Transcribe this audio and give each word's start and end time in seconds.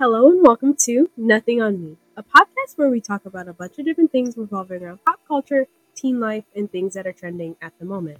Hello 0.00 0.30
and 0.30 0.40
welcome 0.40 0.74
to 0.76 1.10
Nothing 1.18 1.60
on 1.60 1.78
Me, 1.78 1.94
a 2.16 2.22
podcast 2.22 2.76
where 2.76 2.88
we 2.88 3.02
talk 3.02 3.26
about 3.26 3.48
a 3.48 3.52
bunch 3.52 3.78
of 3.78 3.84
different 3.84 4.10
things 4.10 4.34
revolving 4.34 4.82
around 4.82 5.04
pop 5.04 5.20
culture, 5.28 5.66
teen 5.94 6.18
life, 6.18 6.44
and 6.56 6.72
things 6.72 6.94
that 6.94 7.06
are 7.06 7.12
trending 7.12 7.54
at 7.60 7.78
the 7.78 7.84
moment. 7.84 8.16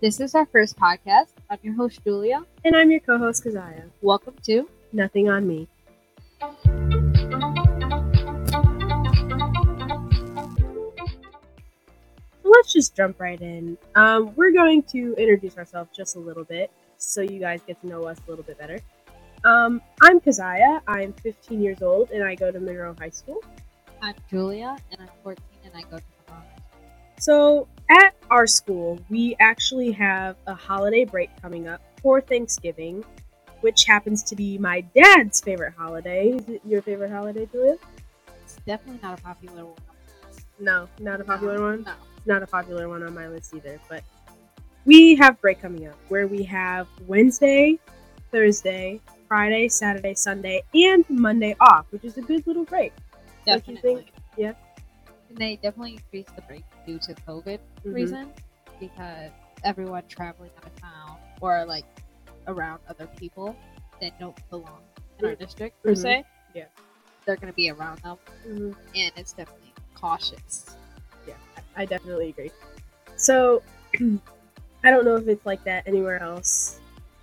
This 0.00 0.18
is 0.18 0.34
our 0.34 0.44
first 0.44 0.76
podcast. 0.76 1.34
I'm 1.48 1.60
your 1.62 1.74
host, 1.74 2.02
Julia. 2.02 2.42
And 2.64 2.74
I'm 2.74 2.90
your 2.90 2.98
co 2.98 3.16
host, 3.16 3.44
Kazaya. 3.44 3.84
Welcome 4.00 4.34
to 4.42 4.68
Nothing 4.92 5.30
on 5.30 5.46
Me. 5.46 5.68
Let's 12.42 12.72
just 12.72 12.96
jump 12.96 13.20
right 13.20 13.40
in. 13.40 13.78
Um, 13.94 14.34
we're 14.34 14.50
going 14.50 14.82
to 14.82 15.14
introduce 15.16 15.56
ourselves 15.56 15.90
just 15.96 16.16
a 16.16 16.18
little 16.18 16.42
bit 16.42 16.72
so 16.98 17.20
you 17.20 17.38
guys 17.38 17.60
get 17.68 17.80
to 17.82 17.86
know 17.86 18.02
us 18.02 18.18
a 18.26 18.30
little 18.30 18.44
bit 18.44 18.58
better. 18.58 18.80
Um, 19.44 19.82
I'm 20.00 20.20
Kazaya. 20.20 20.80
I'm 20.86 21.12
15 21.14 21.60
years 21.60 21.82
old 21.82 22.10
and 22.10 22.22
I 22.22 22.34
go 22.34 22.52
to 22.52 22.60
Monroe 22.60 22.94
High 22.98 23.10
School. 23.10 23.42
I'm 24.00 24.14
Julia, 24.28 24.76
and 24.90 25.00
I'm 25.00 25.08
14, 25.22 25.44
and 25.64 25.72
I 25.76 25.82
go 25.82 25.96
to 25.96 26.02
Monroe. 26.28 26.44
So, 27.18 27.68
at 27.88 28.14
our 28.30 28.46
school, 28.46 28.98
we 29.10 29.36
actually 29.40 29.92
have 29.92 30.36
a 30.46 30.54
holiday 30.54 31.04
break 31.04 31.30
coming 31.40 31.68
up 31.68 31.80
for 32.02 32.20
Thanksgiving, 32.20 33.04
which 33.60 33.84
happens 33.84 34.22
to 34.24 34.36
be 34.36 34.58
my 34.58 34.80
dad's 34.94 35.40
favorite 35.40 35.74
holiday. 35.76 36.30
Is 36.30 36.48
it 36.48 36.62
your 36.64 36.82
favorite 36.82 37.10
holiday, 37.10 37.46
Julia? 37.46 37.76
It's 38.42 38.56
definitely 38.66 39.00
not 39.02 39.18
a 39.20 39.22
popular 39.22 39.64
one. 39.66 39.76
No, 40.58 40.88
not 40.98 41.20
a 41.20 41.24
popular 41.24 41.58
No, 41.58 41.62
one. 41.64 41.82
No. 41.82 41.92
It's 42.16 42.26
not 42.26 42.42
a 42.42 42.46
popular 42.46 42.88
one 42.88 43.02
on 43.04 43.14
my 43.14 43.28
list 43.28 43.54
either, 43.54 43.80
but 43.88 44.02
we 44.84 45.14
have 45.16 45.40
break 45.40 45.60
coming 45.60 45.86
up 45.86 45.96
where 46.08 46.26
we 46.26 46.42
have 46.44 46.88
Wednesday, 47.06 47.78
Thursday, 48.32 49.00
Friday, 49.32 49.66
Saturday, 49.66 50.12
Sunday, 50.12 50.62
and 50.74 51.06
Monday 51.08 51.56
off, 51.58 51.86
which 51.88 52.04
is 52.04 52.18
a 52.18 52.20
good 52.20 52.46
little 52.46 52.66
break. 52.66 52.92
Definitely. 53.46 53.94
think? 53.94 54.12
Yeah. 54.36 54.52
And 55.30 55.38
they 55.38 55.56
definitely 55.56 55.94
increased 55.94 56.36
the 56.36 56.42
break 56.42 56.64
due 56.86 56.98
to 56.98 57.14
COVID 57.26 57.58
Mhm. 57.82 57.94
reason 57.94 58.30
because 58.78 59.30
everyone 59.64 60.02
traveling 60.06 60.50
out 60.58 60.66
of 60.66 60.76
town 60.78 61.16
or 61.40 61.64
like 61.64 61.86
around 62.46 62.80
other 62.90 63.06
people 63.16 63.56
that 64.02 64.12
don't 64.20 64.36
belong 64.50 64.82
in 65.18 65.24
our 65.24 65.32
Mm. 65.32 65.38
district 65.38 65.82
per 65.82 65.92
Mhm. 65.92 65.96
se. 65.96 66.24
Yeah. 66.54 66.66
They're 67.24 67.36
gonna 67.36 67.54
be 67.54 67.70
around 67.70 68.00
them, 68.00 68.18
Mhm. 68.46 68.76
and 68.94 69.12
it's 69.16 69.32
definitely 69.32 69.72
cautious. 69.94 70.76
Yeah, 71.26 71.36
I 71.74 71.86
definitely 71.86 72.28
agree. 72.28 72.50
So, 73.16 73.62
I 74.84 74.90
don't 74.90 75.06
know 75.06 75.16
if 75.16 75.26
it's 75.26 75.46
like 75.46 75.64
that 75.64 75.88
anywhere 75.88 76.20
else 76.22 76.80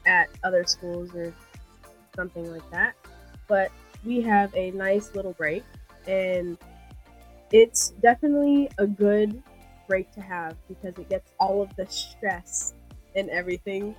at 0.08 0.28
other 0.44 0.66
schools 0.66 1.14
or 1.14 1.32
something 2.20 2.52
like 2.52 2.70
that, 2.72 2.96
but 3.48 3.72
we 4.04 4.20
have 4.20 4.54
a 4.54 4.72
nice 4.72 5.16
little 5.16 5.32
break, 5.34 5.64
and 6.06 6.58
it's 7.54 7.92
definitely 8.02 8.70
a 8.78 8.86
good 8.86 9.42
break 9.88 10.12
to 10.12 10.22
have 10.22 10.58
because 10.68 10.98
it 10.98 11.08
gets 11.08 11.32
all 11.40 11.62
of 11.62 11.74
the 11.78 11.86
stress 11.88 12.74
and 13.16 13.30
everything 13.30 13.96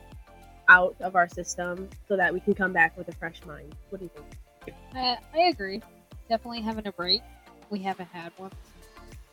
out 0.69 0.95
of 1.01 1.17
our 1.17 1.29
system 1.29 1.89
so 2.07 2.15
that 2.15 2.33
we 2.33 2.41
can 2.41 2.55
come 2.55 2.75
back 2.75 2.97
with 2.99 3.09
a 3.09 3.13
fresh 3.13 3.41
mind. 3.47 3.75
What 3.89 4.01
do 4.01 4.05
you 4.05 4.11
think? 4.15 4.77
I, 4.95 5.17
I 5.35 5.49
agree. 5.49 5.81
Definitely 6.29 6.61
having 6.61 6.87
a 6.87 6.93
break. 6.93 7.23
We 7.71 7.79
haven't 7.79 8.11
had 8.13 8.33
one 8.37 8.51
since 8.51 8.87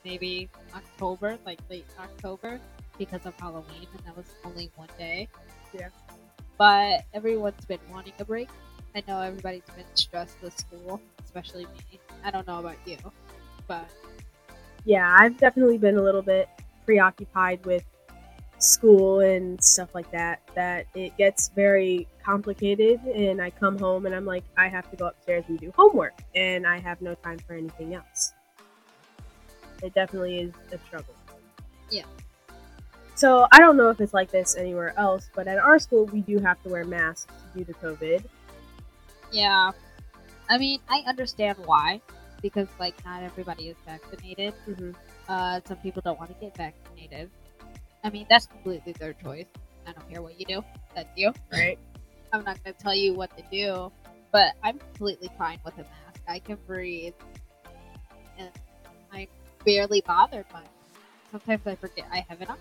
maybe 0.06 0.50
October, 0.74 1.38
like 1.46 1.60
late 1.70 1.86
October, 2.00 2.62
because 2.98 3.26
of 3.26 3.36
Halloween, 3.36 3.88
and 3.96 4.06
that 4.06 4.16
was 4.16 4.28
only 4.46 4.72
one 4.78 4.90
day. 4.98 5.28
Yeah. 5.74 5.90
But 6.58 7.06
everyone's 7.14 7.66
been 7.66 7.80
wanting 7.92 8.14
a 8.20 8.26
break. 8.26 8.50
I 8.98 9.04
know 9.08 9.22
everybody's 9.22 9.62
been 9.76 9.86
stressed 9.94 10.42
with 10.42 10.58
school, 10.58 11.00
especially 11.24 11.66
me. 11.66 12.00
I 12.24 12.32
don't 12.32 12.48
know 12.48 12.58
about 12.58 12.78
you, 12.84 12.98
but 13.68 13.88
yeah, 14.86 15.16
I've 15.20 15.38
definitely 15.38 15.78
been 15.78 15.98
a 15.98 16.02
little 16.02 16.24
bit 16.24 16.50
preoccupied 16.84 17.64
with 17.64 17.84
school 18.58 19.20
and 19.20 19.64
stuff 19.64 19.94
like 19.94 20.10
that. 20.10 20.42
That 20.56 20.88
it 20.96 21.16
gets 21.16 21.50
very 21.50 22.08
complicated, 22.26 23.00
and 23.02 23.40
I 23.40 23.52
come 23.52 23.78
home 23.78 24.08
and 24.08 24.16
I'm 24.16 24.26
like, 24.26 24.44
I 24.58 24.68
have 24.68 24.90
to 24.90 24.98
go 24.98 25.06
upstairs 25.06 25.44
and 25.48 25.60
do 25.60 25.72
homework, 25.78 26.20
and 26.34 26.66
I 26.66 26.80
have 26.80 27.00
no 27.00 27.14
time 27.14 27.38
for 27.38 27.54
anything 27.54 27.94
else. 27.94 28.34
It 29.84 29.94
definitely 29.94 30.40
is 30.40 30.54
a 30.72 30.80
struggle. 30.80 31.14
Yeah. 31.92 32.06
So 33.14 33.46
I 33.52 33.60
don't 33.60 33.78
know 33.78 33.92
if 33.92 34.02
it's 34.02 34.16
like 34.16 34.32
this 34.32 34.58
anywhere 34.58 34.96
else, 34.98 35.30
but 35.36 35.48
at 35.48 35.60
our 35.60 35.78
school 35.78 36.06
we 36.06 36.22
do 36.22 36.40
have 36.40 36.60
to 36.64 36.70
wear 36.70 36.84
masks 36.84 37.32
due 37.56 37.64
to 37.64 37.74
COVID. 37.74 38.24
Yeah. 39.32 39.72
I 40.50 40.58
mean, 40.58 40.80
I 40.90 41.04
understand 41.08 41.58
why, 41.66 42.02
because 42.42 42.68
like 42.80 42.94
not 43.06 43.24
everybody 43.24 43.70
is 43.70 43.78
vaccinated. 43.86 44.54
Mm-hmm. 44.68 44.92
Uh, 45.28 45.60
some 45.66 45.78
people 45.78 46.02
don't 46.04 46.18
want 46.18 46.32
to 46.32 46.46
get 46.46 46.56
vaccinated. 46.56 47.30
I 48.04 48.10
mean, 48.10 48.26
that's 48.30 48.46
completely 48.46 48.94
their 48.94 49.14
choice. 49.14 49.48
I 49.86 49.92
don't 49.92 50.10
care 50.10 50.22
what 50.22 50.40
you 50.40 50.46
do. 50.46 50.64
That's 50.96 51.10
you. 51.16 51.34
Right. 51.52 51.78
I'm 52.34 52.44
not 52.44 52.62
going 52.64 52.76
to 52.76 52.84
tell 52.84 52.96
you 52.96 53.14
what 53.14 53.36
to 53.38 53.44
do, 53.52 53.92
but 54.32 54.54
I'm 54.64 54.80
completely 54.80 55.30
fine 55.38 55.60
with 55.64 55.76
a 55.76 55.84
mask. 55.84 56.22
I 56.28 56.40
can 56.40 56.58
breathe, 56.68 57.14
and 58.38 58.50
I'm 59.12 59.28
barely 59.66 60.02
bothered 60.02 60.46
by 60.52 60.62
it. 60.62 60.68
Sometimes 61.32 61.62
I 61.66 61.76
forget 61.76 62.06
I 62.12 62.26
have 62.30 62.42
it 62.42 62.50
on. 62.50 62.58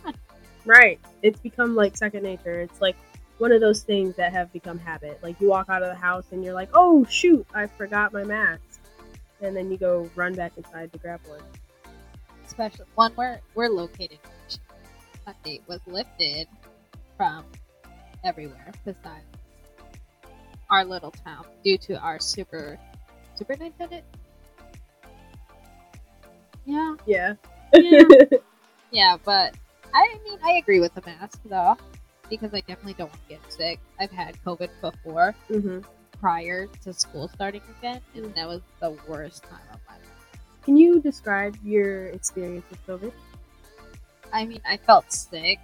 Right. 0.64 0.98
It's 1.22 1.38
become 1.38 1.74
like 1.74 1.96
second 1.96 2.24
nature. 2.24 2.60
It's 2.60 2.80
like 2.80 2.96
one 3.38 3.52
of 3.52 3.60
those 3.60 3.82
things 3.82 4.16
that 4.16 4.32
have 4.32 4.52
become 4.52 4.78
habit. 4.78 5.18
Like 5.22 5.40
you 5.40 5.48
walk 5.48 5.68
out 5.68 5.82
of 5.82 5.88
the 5.88 5.94
house 5.94 6.24
and 6.30 6.44
you're 6.44 6.54
like, 6.54 6.70
oh 6.74 7.04
shoot, 7.04 7.46
I 7.54 7.66
forgot 7.66 8.12
my 8.12 8.24
mask. 8.24 8.62
And 9.40 9.54
then 9.54 9.70
you 9.70 9.76
go 9.76 10.08
run 10.14 10.34
back 10.34 10.52
inside 10.56 10.92
to 10.92 10.98
grab 10.98 11.20
one. 11.26 11.42
Especially 12.46 12.86
one 12.94 13.12
where 13.12 13.40
we're 13.54 13.68
located. 13.68 14.18
Monday 15.26 15.60
was 15.66 15.80
lifted 15.86 16.46
from 17.16 17.44
everywhere 18.24 18.72
besides 18.84 19.24
our 20.70 20.84
little 20.84 21.10
town 21.10 21.44
due 21.64 21.78
to 21.78 21.98
our 21.98 22.18
super 22.18 22.78
superintendent. 23.34 24.04
Yeah, 26.64 26.96
Yeah. 27.06 27.34
Yeah. 27.74 28.02
Yeah, 28.92 29.16
but 29.24 29.54
I 29.92 30.16
mean, 30.24 30.38
I 30.42 30.52
agree 30.52 30.78
with 30.78 30.94
the 30.94 31.02
mask 31.04 31.40
though, 31.44 31.76
because 32.28 32.52
I 32.54 32.60
definitely 32.60 32.94
don't 32.94 33.10
want 33.10 33.28
to 33.28 33.34
get 33.34 33.52
sick. 33.52 33.80
I've 34.00 34.10
had 34.10 34.36
COVID 34.44 34.70
before 34.80 35.34
hmm 35.48 35.80
prior 36.20 36.66
to 36.82 36.92
school 36.92 37.28
starting 37.28 37.62
again, 37.78 38.00
and 38.14 38.34
that 38.34 38.48
was 38.48 38.62
the 38.80 38.96
worst 39.06 39.42
time 39.44 39.60
of 39.72 39.80
my 39.86 39.94
life. 39.94 40.40
Can 40.64 40.76
you 40.76 41.00
describe 41.00 41.56
your 41.62 42.06
experience 42.06 42.64
with 42.70 42.86
COVID? 42.86 43.12
I 44.32 44.44
mean, 44.44 44.60
I 44.68 44.76
felt 44.76 45.12
sick. 45.12 45.58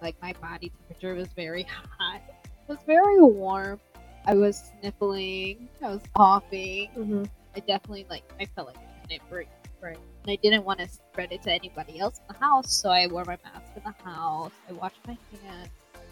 Like 0.00 0.16
my 0.22 0.32
body 0.40 0.72
temperature 0.88 1.14
was 1.14 1.28
very 1.34 1.62
hot. 1.98 2.22
It 2.44 2.68
was 2.68 2.78
very 2.86 3.20
warm. 3.20 3.80
I 4.26 4.34
was 4.34 4.70
sniffling. 4.80 5.68
I 5.82 5.88
was 5.88 6.00
coughing. 6.16 6.90
Mm-hmm. 6.96 7.24
I 7.56 7.60
definitely 7.60 8.06
like. 8.08 8.22
I 8.40 8.46
felt 8.46 8.68
like 8.68 8.76
I 8.76 9.06
couldn't 9.06 9.28
breathe. 9.28 9.48
Right. 9.82 9.98
And 10.24 10.32
I 10.32 10.36
didn't 10.36 10.64
want 10.64 10.78
to 10.80 10.88
spread 10.88 11.32
it 11.32 11.42
to 11.44 11.52
anybody 11.52 11.98
else 11.98 12.18
in 12.18 12.34
the 12.34 12.44
house, 12.44 12.72
so 12.72 12.90
I 12.90 13.06
wore 13.06 13.24
my 13.24 13.38
mask 13.42 13.72
in 13.74 13.82
the 13.82 14.04
house. 14.04 14.52
I 14.68 14.72
washed 14.72 15.00
my 15.06 15.16
hands, 15.42 15.70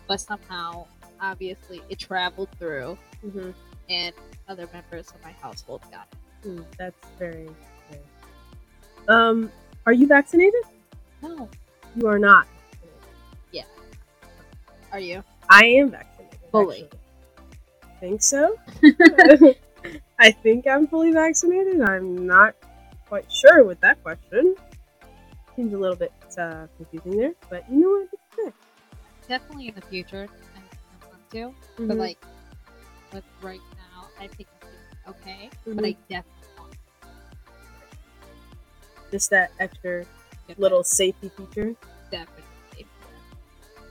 but 0.08 0.20
somehow, 0.20 0.86
obviously, 1.20 1.82
it 1.88 1.98
traveled 1.98 2.48
through, 2.58 2.98
Mm-hmm. 3.24 3.50
and 3.90 4.14
other 4.48 4.68
members 4.72 5.10
of 5.10 5.22
my 5.24 5.32
household 5.42 5.82
got 5.90 6.06
it. 6.12 6.48
Mm, 6.48 6.64
that's 6.78 6.96
very, 7.18 7.48
very. 7.90 8.02
Um, 9.08 9.50
are 9.86 9.92
you 9.92 10.06
vaccinated? 10.06 10.62
No, 11.22 11.48
You 11.96 12.06
are 12.06 12.18
not. 12.18 12.46
Yeah. 13.50 13.64
Are 14.92 15.00
you? 15.00 15.24
I 15.50 15.64
am 15.64 15.90
vaccinated. 15.90 16.38
Fully. 16.52 16.84
actually. 16.84 16.98
Think 18.00 18.22
so? 18.22 18.56
I 20.20 20.30
think 20.30 20.66
I'm 20.68 20.86
fully 20.86 21.10
vaccinated. 21.12 21.80
I'm 21.80 22.24
not 22.26 22.54
quite 23.08 23.30
sure 23.32 23.64
with 23.64 23.80
that 23.80 24.00
question. 24.04 24.54
Seems 25.56 25.72
a 25.74 25.76
little 25.76 25.96
bit 25.96 26.12
uh, 26.38 26.66
confusing 26.76 27.16
there, 27.18 27.32
but 27.50 27.64
you 27.68 27.80
know 27.80 27.88
what? 27.90 28.08
It's 28.12 28.36
good. 28.36 28.52
Definitely 29.28 29.68
in 29.68 29.74
the 29.74 29.82
future, 29.82 30.26
I 30.56 30.60
want 31.06 31.30
to, 31.32 31.54
but 31.76 31.96
Mhm. 31.96 31.98
like, 31.98 32.18
but 33.10 33.22
right 33.42 33.60
now, 33.76 34.08
I 34.18 34.26
think 34.28 34.48
okay. 35.06 35.50
But 35.64 35.84
Mhm. 35.84 35.86
I 35.86 35.92
definitely 36.08 36.48
want 36.58 36.72
to 36.72 36.78
Just 39.10 39.30
that 39.30 39.52
extra 39.58 40.06
little 40.56 40.82
safety 40.82 41.28
feature. 41.30 41.74
definitely. 42.10 42.44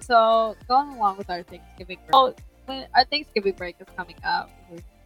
So 0.01 0.55
going 0.67 0.89
along 0.89 1.17
with 1.17 1.29
our 1.29 1.43
Thanksgiving, 1.43 1.97
break, 1.97 2.13
oh, 2.13 2.33
when 2.65 2.87
our 2.95 3.03
Thanksgiving 3.05 3.53
break 3.53 3.75
is 3.79 3.87
coming 3.95 4.15
up, 4.23 4.49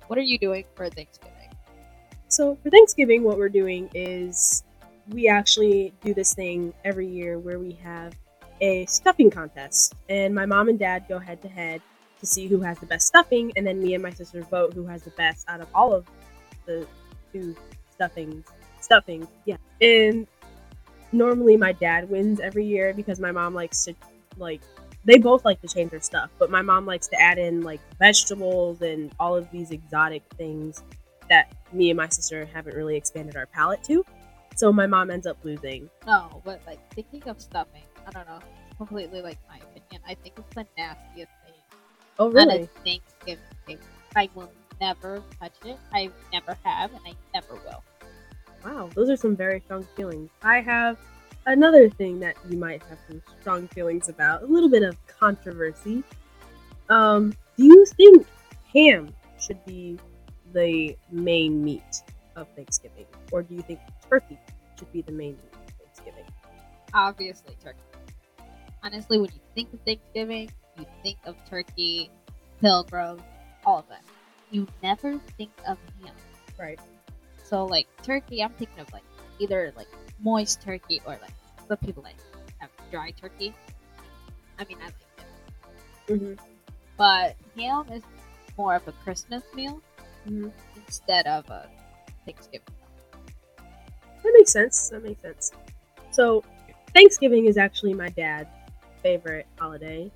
what 0.07 0.17
are 0.19 0.21
you 0.23 0.37
doing 0.37 0.65
for 0.75 0.89
Thanksgiving? 0.89 1.49
So 2.27 2.55
for 2.63 2.69
Thanksgiving, 2.69 3.23
what 3.23 3.37
we're 3.37 3.49
doing 3.49 3.89
is 3.93 4.63
we 5.09 5.27
actually 5.27 5.93
do 6.01 6.13
this 6.13 6.33
thing 6.33 6.73
every 6.85 7.07
year 7.07 7.39
where 7.39 7.59
we 7.59 7.73
have 7.83 8.13
a 8.61 8.85
stuffing 8.85 9.29
contest, 9.29 9.95
and 10.07 10.33
my 10.33 10.45
mom 10.45 10.69
and 10.69 10.79
dad 10.79 11.05
go 11.09 11.19
head 11.19 11.41
to 11.41 11.49
head 11.49 11.81
to 12.19 12.25
see 12.25 12.47
who 12.47 12.61
has 12.61 12.79
the 12.79 12.85
best 12.85 13.07
stuffing, 13.07 13.51
and 13.55 13.65
then 13.65 13.81
me 13.81 13.93
and 13.95 14.03
my 14.03 14.11
sister 14.11 14.41
vote 14.43 14.73
who 14.73 14.85
has 14.85 15.03
the 15.03 15.09
best 15.11 15.45
out 15.49 15.59
of 15.59 15.67
all 15.73 15.93
of 15.93 16.05
the 16.65 16.87
two 17.33 17.55
stuffings. 17.91 18.45
Stuffing, 18.79 19.27
yeah. 19.45 19.57
And 19.81 20.27
normally 21.11 21.57
my 21.57 21.71
dad 21.71 22.09
wins 22.09 22.39
every 22.39 22.65
year 22.65 22.93
because 22.93 23.19
my 23.19 23.31
mom 23.31 23.53
likes 23.53 23.83
to 23.85 23.95
like 24.37 24.61
they 25.03 25.17
both 25.17 25.43
like 25.43 25.59
to 25.61 25.67
change 25.67 25.91
their 25.91 26.01
stuff, 26.01 26.29
but 26.37 26.51
my 26.51 26.61
mom 26.61 26.85
likes 26.85 27.07
to 27.07 27.19
add 27.19 27.39
in 27.39 27.61
like 27.61 27.79
vegetables 27.97 28.81
and 28.81 29.11
all 29.19 29.35
of 29.35 29.49
these 29.51 29.71
exotic 29.71 30.21
things 30.37 30.83
that 31.29 31.51
me 31.73 31.89
and 31.89 31.97
my 31.97 32.07
sister 32.07 32.45
haven't 32.53 32.75
really 32.75 32.95
expanded 32.95 33.35
our 33.35 33.47
palate 33.47 33.83
to. 33.85 34.05
So 34.55 34.71
my 34.71 34.85
mom 34.85 35.09
ends 35.09 35.25
up 35.25 35.37
losing. 35.43 35.89
No, 36.05 36.41
but 36.45 36.61
like 36.67 36.79
thinking 36.93 37.23
of 37.23 37.41
stuffing, 37.41 37.83
I 38.07 38.11
don't 38.11 38.27
know. 38.27 38.39
Completely 38.77 39.21
like 39.21 39.37
my 39.47 39.57
opinion. 39.57 40.01
I 40.07 40.15
think 40.15 40.35
it's 40.37 40.55
the 40.55 40.65
nastiest 40.77 41.31
thing. 41.45 41.53
Oh 42.19 42.29
really? 42.29 42.69
Thanksgiving. 42.83 43.79
I 44.15 44.29
will 44.35 44.51
never 44.79 45.23
touch 45.39 45.53
it. 45.65 45.77
I 45.93 46.09
never 46.33 46.57
have, 46.63 46.91
and 46.91 47.01
I 47.05 47.13
never 47.33 47.55
will. 47.55 47.83
Wow, 48.65 48.89
those 48.93 49.09
are 49.09 49.15
some 49.15 49.35
very 49.35 49.61
strong 49.61 49.83
feelings. 49.95 50.29
I 50.43 50.61
have 50.61 50.97
another 51.45 51.89
thing 51.89 52.19
that 52.19 52.35
you 52.49 52.57
might 52.57 52.83
have 52.83 52.99
some 53.07 53.21
strong 53.39 53.67
feelings 53.69 54.09
about, 54.09 54.43
a 54.43 54.45
little 54.45 54.69
bit 54.69 54.83
of 54.83 54.95
controversy. 55.07 56.03
Um, 56.89 57.33
do 57.57 57.63
you 57.65 57.85
think 57.85 58.27
ham 58.73 59.13
should 59.39 59.63
be 59.65 59.97
the 60.53 60.95
main 61.11 61.63
meat 61.63 62.03
of 62.35 62.47
Thanksgiving, 62.55 63.05
or 63.31 63.41
do 63.43 63.55
you 63.55 63.61
think 63.61 63.79
turkey 64.09 64.39
should 64.77 64.91
be 64.91 65.01
the 65.01 65.11
main 65.11 65.31
meat 65.31 65.53
of 65.53 65.73
Thanksgiving? 65.79 66.25
Obviously, 66.93 67.55
turkey. 67.63 67.79
Honestly, 68.83 69.19
when 69.19 69.29
you 69.33 69.39
think 69.55 69.73
of 69.73 69.79
Thanksgiving, 69.81 70.49
you 70.77 70.85
think 71.03 71.17
of 71.25 71.35
turkey, 71.49 72.09
pilgrim, 72.61 73.21
all 73.65 73.79
of 73.79 73.87
that. 73.89 74.01
You 74.49 74.67
never 74.81 75.19
think 75.37 75.51
of 75.67 75.77
ham. 76.03 76.13
Right. 76.59 76.79
So, 77.43 77.65
like 77.65 77.87
turkey, 78.03 78.43
I'm 78.43 78.51
thinking 78.51 78.79
of 78.79 78.91
like 78.91 79.03
either 79.39 79.71
like 79.75 79.87
moist 80.21 80.61
turkey 80.61 81.01
or 81.05 81.17
like 81.21 81.31
some 81.67 81.77
people 81.77 82.03
like 82.03 82.15
have 82.59 82.69
dry 82.91 83.11
turkey. 83.11 83.53
I 84.59 84.65
mean, 84.65 84.77
I 84.81 84.85
like 84.85 84.93
it, 85.17 86.13
Mm-hmm. 86.13 86.33
but 86.97 87.35
ham 87.55 87.85
is 87.91 88.03
more 88.57 88.75
of 88.75 88.87
a 88.87 88.91
Christmas 88.91 89.43
meal 89.53 89.81
Mm-hmm. 90.27 90.49
instead 90.75 91.25
of 91.27 91.49
a 91.49 91.67
Thanksgiving. 92.25 92.67
That 94.23 94.33
makes 94.37 94.51
sense. 94.51 94.89
That 94.89 95.03
makes 95.03 95.21
sense. 95.21 95.51
So, 96.11 96.43
Thanksgiving 96.93 97.45
is 97.45 97.57
actually 97.57 97.93
my 97.95 98.09
dad's 98.09 98.49
favorite 99.03 99.47
holiday. 99.59 100.11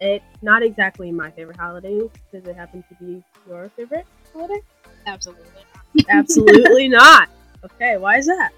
It's 0.00 0.24
not 0.42 0.62
exactly 0.62 1.10
my 1.10 1.30
favorite 1.30 1.56
holiday. 1.58 2.00
Does 2.32 2.46
it 2.46 2.56
happen 2.56 2.84
to 2.88 2.94
be 3.04 3.22
your 3.48 3.68
favorite 3.70 4.06
holiday? 4.32 4.60
Absolutely 5.06 5.44
not. 5.74 6.04
Absolutely 6.08 6.88
not. 6.88 7.28
Okay, 7.64 7.96
why 7.96 8.18
is 8.18 8.26
that? 8.26 8.52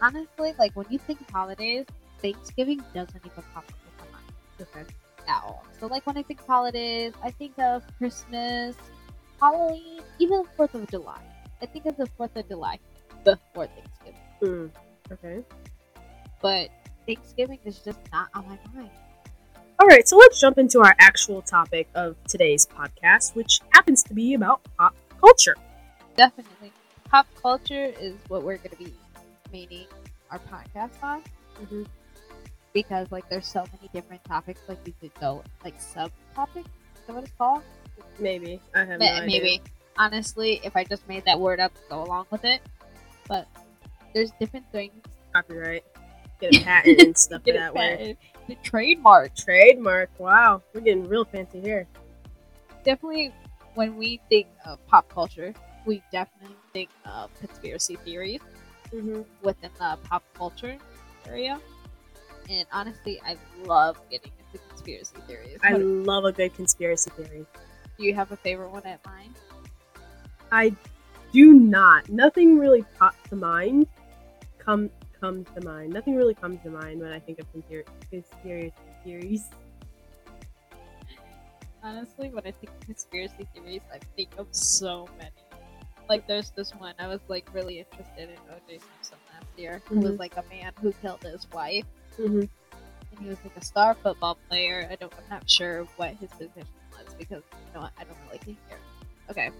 Honestly, 0.00 0.54
like 0.58 0.74
when 0.74 0.86
you 0.88 0.98
think 0.98 1.20
of 1.20 1.28
holidays, 1.30 1.86
Thanksgiving 2.20 2.84
doesn't 2.94 3.24
even 3.24 3.44
pop 3.54 3.64
up 3.68 3.78
in 3.86 3.92
my 3.98 4.04
mind 4.12 4.24
Okay. 4.60 4.86
at 5.28 5.42
all. 5.42 5.64
So, 5.78 5.86
like 5.86 6.06
when 6.06 6.16
I 6.16 6.22
think 6.22 6.40
of 6.40 6.46
holidays, 6.46 7.12
I 7.22 7.30
think 7.30 7.58
of 7.58 7.82
Christmas, 7.98 8.76
Halloween, 9.40 10.02
even 10.18 10.44
Fourth 10.56 10.74
of 10.74 10.88
July. 10.88 11.20
I 11.60 11.66
think 11.66 11.86
of 11.86 11.96
the 11.96 12.06
Fourth 12.16 12.34
of 12.36 12.48
July 12.48 12.78
before 13.24 13.66
Thanksgiving, 13.68 14.20
Mm, 14.42 14.70
okay. 15.12 15.42
but 16.40 16.70
Thanksgiving 17.06 17.58
is 17.64 17.78
just 17.80 17.98
not 18.12 18.28
on 18.34 18.46
my 18.48 18.58
mind. 18.74 18.90
All 19.80 19.86
right, 19.88 20.06
so 20.06 20.16
let's 20.16 20.40
jump 20.40 20.58
into 20.58 20.80
our 20.80 20.94
actual 21.00 21.42
topic 21.42 21.88
of 21.94 22.16
today's 22.28 22.66
podcast, 22.66 23.34
which 23.34 23.60
happens 23.70 24.02
to 24.04 24.14
be 24.14 24.34
about 24.34 24.60
pop 24.78 24.94
culture. 25.20 25.56
Definitely, 26.16 26.72
pop 27.08 27.26
culture 27.40 27.86
is 28.00 28.14
what 28.28 28.42
we're 28.42 28.58
going 28.58 28.70
to 28.70 28.76
be 28.76 28.94
maining 29.52 29.86
our 30.30 30.38
podcast 30.40 30.90
on. 31.02 31.22
Mhm. 31.62 31.86
because 32.72 33.12
like 33.12 33.28
there's 33.28 33.46
so 33.46 33.60
many 33.76 33.90
different 33.92 34.24
topics 34.24 34.58
like 34.66 34.78
we 34.86 34.92
could 35.00 35.12
go 35.20 35.42
like 35.62 35.78
subtopics 35.78 36.64
is 36.64 37.02
that 37.06 37.14
what 37.14 37.22
it's 37.24 37.32
called 37.36 37.62
Maybe 38.18 38.58
I 38.74 38.78
have 38.86 38.98
Ma- 38.98 39.04
no 39.04 39.12
idea. 39.12 39.26
maybe 39.26 39.62
honestly 39.98 40.58
if 40.64 40.74
i 40.74 40.82
just 40.82 41.06
made 41.06 41.22
that 41.26 41.38
word 41.38 41.60
up 41.60 41.70
go 41.90 42.02
along 42.02 42.24
with 42.30 42.46
it 42.46 42.62
but 43.28 43.46
there's 44.14 44.30
different 44.40 44.64
things 44.72 44.94
copyright. 45.34 45.84
Get 46.42 46.60
a 46.60 46.64
patent 46.64 47.00
and 47.00 47.16
stuff 47.16 47.42
Get 47.44 47.54
that 47.54 47.72
patented. 47.74 48.16
the 48.48 48.56
trademark 48.56 49.34
Trademark. 49.36 50.10
Wow, 50.18 50.62
we're 50.74 50.80
getting 50.82 51.08
real 51.08 51.24
fancy 51.24 51.60
here. 51.60 51.86
definitely 52.84 53.32
when 53.74 53.96
we 53.96 54.20
think 54.28 54.48
of 54.66 54.84
pop 54.88 55.08
culture 55.08 55.54
we 55.86 56.02
definitely 56.12 56.56
think 56.72 56.90
of 57.06 57.30
conspiracy 57.38 57.96
theories 58.04 58.40
Mm-hmm. 58.92 59.22
within 59.42 59.70
the 59.78 59.96
pop 60.04 60.22
culture 60.34 60.76
area 61.26 61.58
and 62.50 62.66
honestly 62.72 63.18
i 63.24 63.38
love 63.64 63.96
getting 64.10 64.32
into 64.52 64.62
conspiracy 64.68 65.16
theories 65.26 65.56
I 65.64 65.72
What- 65.72 65.80
love 65.82 66.24
a 66.26 66.32
good 66.32 66.54
conspiracy 66.54 67.08
theory. 67.16 67.46
do 67.96 68.04
you 68.04 68.12
have 68.14 68.32
a 68.32 68.36
favorite 68.36 68.70
one 68.70 68.84
at 68.84 69.02
mind 69.06 69.34
I 70.50 70.74
do 71.32 71.54
not. 71.54 72.10
Nothing 72.10 72.58
really 72.58 72.84
pops 72.98 73.16
to 73.30 73.36
mind. 73.36 73.86
Come 74.58 74.90
comes 75.22 75.46
to 75.54 75.64
mind. 75.64 75.92
Nothing 75.92 76.16
really 76.16 76.34
comes 76.34 76.58
to 76.64 76.70
mind 76.70 77.00
when 77.00 77.12
I 77.12 77.20
think 77.20 77.38
of 77.38 77.46
conspiracy 77.52 78.72
theories. 79.04 79.48
Honestly, 81.84 82.28
when 82.30 82.42
I 82.44 82.50
think 82.50 82.70
of 82.72 82.80
conspiracy 82.86 83.46
theories, 83.54 83.82
I 83.94 83.98
think 84.16 84.30
of 84.36 84.48
so 84.50 85.08
many. 85.18 85.30
Like, 86.08 86.26
there's 86.26 86.50
this 86.50 86.72
one 86.72 86.94
I 86.98 87.06
was 87.06 87.20
like 87.28 87.48
really 87.54 87.78
interested 87.78 88.30
in 88.30 88.36
O.J. 88.50 88.78
Simpson 88.80 89.18
last 89.32 89.46
year, 89.56 89.80
who 89.86 90.00
was 90.00 90.12
Mhm. 90.12 90.18
like 90.18 90.36
a 90.36 90.42
man 90.50 90.72
who 90.80 90.92
killed 90.94 91.22
his 91.22 91.46
wife, 91.52 91.84
Mm-hmm. 92.18 92.40
and 92.40 93.18
he 93.20 93.28
was 93.28 93.38
like 93.44 93.56
a 93.56 93.64
star 93.64 93.94
football 93.94 94.36
player. 94.48 94.86
I 94.90 94.96
don't, 94.96 95.12
I'm 95.16 95.28
not 95.30 95.48
sure 95.48 95.84
what 95.96 96.14
his 96.16 96.30
position 96.32 96.66
was 96.92 97.14
because 97.14 97.42
you 97.52 97.80
know 97.80 97.88
I 97.96 98.04
don't 98.04 98.18
really 98.26 98.40
care. 98.40 98.78
Okay, 99.30 99.50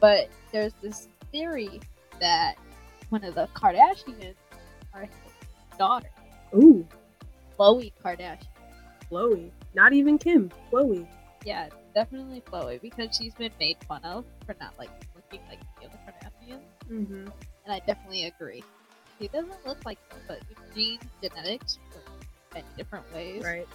but 0.00 0.28
there's 0.52 0.72
this 0.80 1.08
theory 1.32 1.80
that 2.20 2.54
one 3.10 3.24
of 3.24 3.34
the 3.34 3.48
Kardashians 3.54 4.34
his 5.00 5.78
daughter, 5.78 6.08
Ooh, 6.54 6.86
Khloe 7.58 7.92
Kardashian. 8.04 8.38
Khloe. 9.10 9.50
Not 9.74 9.92
even 9.92 10.18
Kim. 10.18 10.50
Khloe. 10.70 11.06
Yeah, 11.44 11.68
definitely 11.94 12.42
Khloe 12.42 12.80
because 12.80 13.16
she's 13.16 13.34
been 13.34 13.52
made 13.58 13.76
fun 13.88 14.04
of 14.04 14.24
for 14.46 14.54
not 14.60 14.74
like 14.78 14.90
looking 15.14 15.40
like 15.48 15.60
the 15.80 15.86
other 15.88 15.98
Kardashians, 16.06 16.60
Mm-hmm. 16.90 17.28
and 17.64 17.72
I 17.72 17.80
definitely 17.86 18.24
agree. 18.26 18.62
She 19.20 19.28
doesn't 19.28 19.66
look 19.66 19.78
like 19.84 19.98
them, 20.10 20.18
but 20.28 20.40
gene 20.74 20.98
genetics 21.22 21.78
many 22.54 22.66
different 22.76 23.04
ways. 23.14 23.42
Right. 23.44 23.68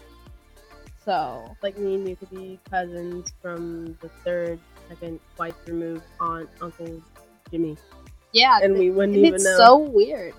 So 1.03 1.55
Like 1.63 1.77
me 1.77 1.95
and 1.95 2.07
you 2.09 2.15
could 2.15 2.29
be 2.29 2.59
cousins 2.69 3.31
from 3.41 3.97
the 4.01 4.09
third, 4.25 4.59
second, 4.89 5.19
twice 5.35 5.53
removed 5.65 6.03
aunt, 6.19 6.49
uncle, 6.61 7.01
Jimmy, 7.49 7.77
yeah, 8.33 8.59
and 8.61 8.77
we 8.77 8.89
wouldn't 8.89 9.17
even 9.17 9.35
it's 9.35 9.45
know. 9.45 9.57
so 9.57 9.77
weird. 9.77 10.33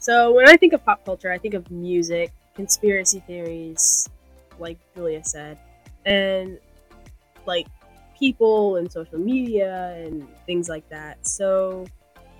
So 0.00 0.32
when 0.32 0.48
I 0.48 0.56
think 0.56 0.72
of 0.72 0.84
pop 0.84 1.04
culture, 1.04 1.30
I 1.30 1.38
think 1.38 1.54
of 1.54 1.70
music, 1.70 2.32
conspiracy 2.54 3.22
theories, 3.26 4.08
like 4.58 4.78
Julia 4.96 5.22
said, 5.22 5.58
and 6.06 6.58
like 7.46 7.66
people 8.18 8.76
and 8.76 8.90
social 8.90 9.18
media 9.18 9.94
and 9.96 10.26
things 10.46 10.68
like 10.68 10.88
that. 10.88 11.26
So 11.26 11.86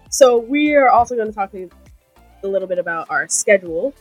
so 0.08 0.38
we 0.38 0.74
are 0.74 0.88
also 0.88 1.14
going 1.14 1.28
to 1.28 1.34
talk 1.34 1.54
a 1.54 1.68
little 2.46 2.66
bit 2.66 2.78
about 2.78 3.10
our 3.10 3.28
schedule. 3.28 3.94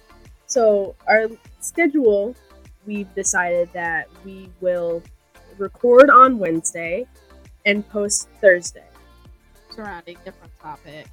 So 0.48 0.96
our 1.08 1.28
schedule, 1.60 2.36
we've 2.88 3.13
decided 3.13 3.70
that 3.74 4.08
we 4.25 4.50
will 4.62 5.04
record 5.58 6.10
on 6.10 6.39
Wednesday 6.39 7.06
and 7.66 7.88
post 7.89 8.30
Thursday. 8.42 8.88
surrounding 9.70 10.18
different 10.25 10.51
topics. 10.62 11.10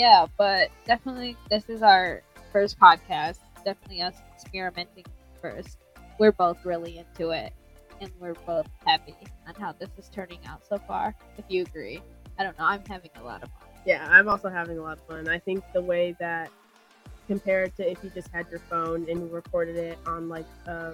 Yeah, 0.00 0.28
but 0.38 0.70
definitely 0.86 1.36
this 1.50 1.68
is 1.68 1.82
our 1.82 2.22
first 2.54 2.80
podcast. 2.80 3.36
Definitely 3.66 4.00
us 4.00 4.14
experimenting 4.34 5.04
first. 5.42 5.76
We're 6.18 6.32
both 6.32 6.64
really 6.64 6.96
into 6.96 7.32
it 7.32 7.52
and 8.00 8.10
we're 8.18 8.32
both 8.46 8.66
happy 8.86 9.14
on 9.46 9.54
how 9.56 9.72
this 9.72 9.90
is 9.98 10.08
turning 10.08 10.38
out 10.46 10.66
so 10.66 10.78
far. 10.78 11.14
If 11.36 11.44
you 11.48 11.64
agree. 11.64 12.00
I 12.38 12.44
don't 12.44 12.58
know, 12.58 12.64
I'm 12.64 12.82
having 12.88 13.10
a 13.16 13.22
lot 13.22 13.42
of 13.42 13.50
fun. 13.50 13.68
Yeah, 13.84 14.06
I'm 14.08 14.26
also 14.26 14.48
having 14.48 14.78
a 14.78 14.82
lot 14.82 14.96
of 14.96 15.04
fun. 15.04 15.28
I 15.28 15.38
think 15.38 15.62
the 15.74 15.82
way 15.82 16.16
that 16.18 16.50
compared 17.26 17.76
to 17.76 17.90
if 17.90 18.02
you 18.02 18.08
just 18.14 18.28
had 18.32 18.46
your 18.50 18.60
phone 18.60 19.06
and 19.06 19.20
you 19.20 19.28
recorded 19.30 19.76
it 19.76 19.98
on 20.06 20.30
like 20.30 20.46
uh, 20.66 20.92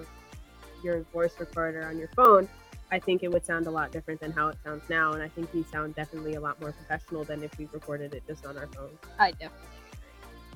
your 0.83 1.03
voice 1.13 1.31
recorder 1.39 1.87
on 1.87 1.97
your 1.97 2.09
phone, 2.09 2.49
I 2.91 2.99
think 2.99 3.23
it 3.23 3.31
would 3.31 3.45
sound 3.45 3.67
a 3.67 3.71
lot 3.71 3.91
different 3.91 4.21
than 4.21 4.31
how 4.31 4.47
it 4.47 4.57
sounds 4.63 4.83
now. 4.89 5.13
And 5.13 5.21
I 5.21 5.27
think 5.27 5.53
we 5.53 5.63
sound 5.63 5.95
definitely 5.95 6.35
a 6.35 6.39
lot 6.39 6.59
more 6.61 6.71
professional 6.71 7.23
than 7.23 7.43
if 7.43 7.57
we 7.57 7.67
recorded 7.73 8.13
it 8.13 8.23
just 8.27 8.45
on 8.45 8.57
our 8.57 8.67
phone. 8.67 8.97
I 9.19 9.31
definitely 9.31 9.57
agree. 9.91 9.99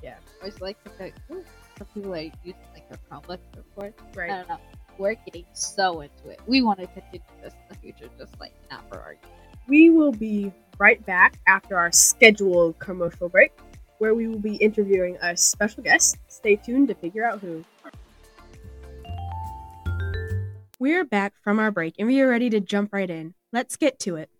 Yeah. 0.03 0.15
I 0.41 0.45
was 0.45 0.61
like 0.61 0.77
like, 1.00 1.13
ooh, 1.31 1.43
some 1.77 1.88
people 1.93 2.13
are 2.13 2.19
using 2.43 2.55
like 2.73 2.88
their 2.89 3.00
Chromebook 3.09 3.39
to 3.53 3.63
record. 3.75 3.93
I 4.17 4.27
don't 4.27 4.50
know. 4.50 4.59
we're 4.97 5.15
getting 5.15 5.45
so 5.53 6.01
into 6.01 6.29
it. 6.29 6.39
We 6.47 6.61
want 6.61 6.79
to 6.79 6.88
continue 6.88 7.21
this 7.43 7.53
in 7.53 7.59
the 7.69 7.75
future, 7.75 8.09
just 8.17 8.39
like 8.39 8.53
not 8.69 8.88
for 8.89 9.00
argument. 9.00 9.35
We 9.67 9.89
will 9.89 10.11
be 10.11 10.51
right 10.77 11.05
back 11.05 11.38
after 11.47 11.77
our 11.77 11.91
scheduled 11.91 12.79
commercial 12.79 13.29
break, 13.29 13.51
where 14.00 14.15
we 14.15 14.27
will 14.27 14.39
be 14.39 14.55
interviewing 14.55 15.17
a 15.21 15.35
special 15.38 15.83
guest. 15.83 16.17
Stay 16.27 16.55
tuned 16.55 16.88
to 16.88 16.95
figure 16.95 17.25
out 17.25 17.39
who. 17.39 17.63
We're 20.81 21.05
back 21.05 21.33
from 21.43 21.59
our 21.59 21.69
break 21.69 21.93
and 22.00 22.07
we 22.07 22.21
are 22.21 22.27
ready 22.27 22.50
to 22.50 22.59
jump 22.59 22.91
right 22.91 23.07
in. 23.07 23.35
Let's 23.53 23.77
get 23.77 24.00
to 24.00 24.15
it. 24.15 24.31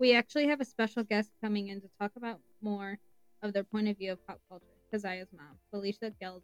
We 0.00 0.16
actually 0.16 0.48
have 0.48 0.60
a 0.60 0.64
special 0.64 1.04
guest 1.04 1.30
coming 1.40 1.68
in 1.68 1.80
to 1.80 1.86
talk 2.00 2.10
about 2.16 2.40
more 2.60 2.98
of 3.40 3.52
their 3.52 3.62
point 3.62 3.86
of 3.86 3.96
view 3.96 4.10
of 4.10 4.26
pop 4.26 4.40
culture. 4.48 4.66
Keziah's 4.92 5.28
mom, 5.32 5.46
Felicia 5.70 6.10
Gelder. 6.20 6.42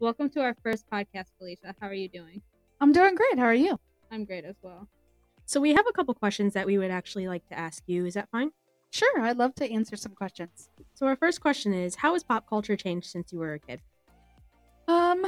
Welcome 0.00 0.28
to 0.28 0.42
our 0.42 0.54
first 0.62 0.84
podcast, 0.92 1.28
Felicia. 1.38 1.74
How 1.80 1.86
are 1.86 1.94
you 1.94 2.10
doing? 2.10 2.42
I'm 2.78 2.92
doing 2.92 3.14
great. 3.14 3.38
How 3.38 3.46
are 3.46 3.54
you? 3.54 3.80
I'm 4.10 4.26
great 4.26 4.44
as 4.44 4.56
well. 4.60 4.86
So, 5.46 5.62
we 5.62 5.72
have 5.72 5.86
a 5.88 5.92
couple 5.92 6.12
questions 6.12 6.52
that 6.52 6.66
we 6.66 6.76
would 6.76 6.90
actually 6.90 7.26
like 7.26 7.48
to 7.48 7.58
ask 7.58 7.84
you. 7.86 8.04
Is 8.04 8.12
that 8.12 8.28
fine? 8.28 8.50
Sure, 8.92 9.22
I'd 9.22 9.38
love 9.38 9.54
to 9.54 9.72
answer 9.72 9.96
some 9.96 10.12
questions. 10.12 10.68
So, 10.92 11.06
our 11.06 11.16
first 11.16 11.40
question 11.40 11.72
is 11.72 11.94
How 11.94 12.12
has 12.12 12.22
pop 12.22 12.46
culture 12.46 12.76
changed 12.76 13.08
since 13.08 13.32
you 13.32 13.38
were 13.38 13.54
a 13.54 13.58
kid? 13.58 13.80
Um, 14.86 15.24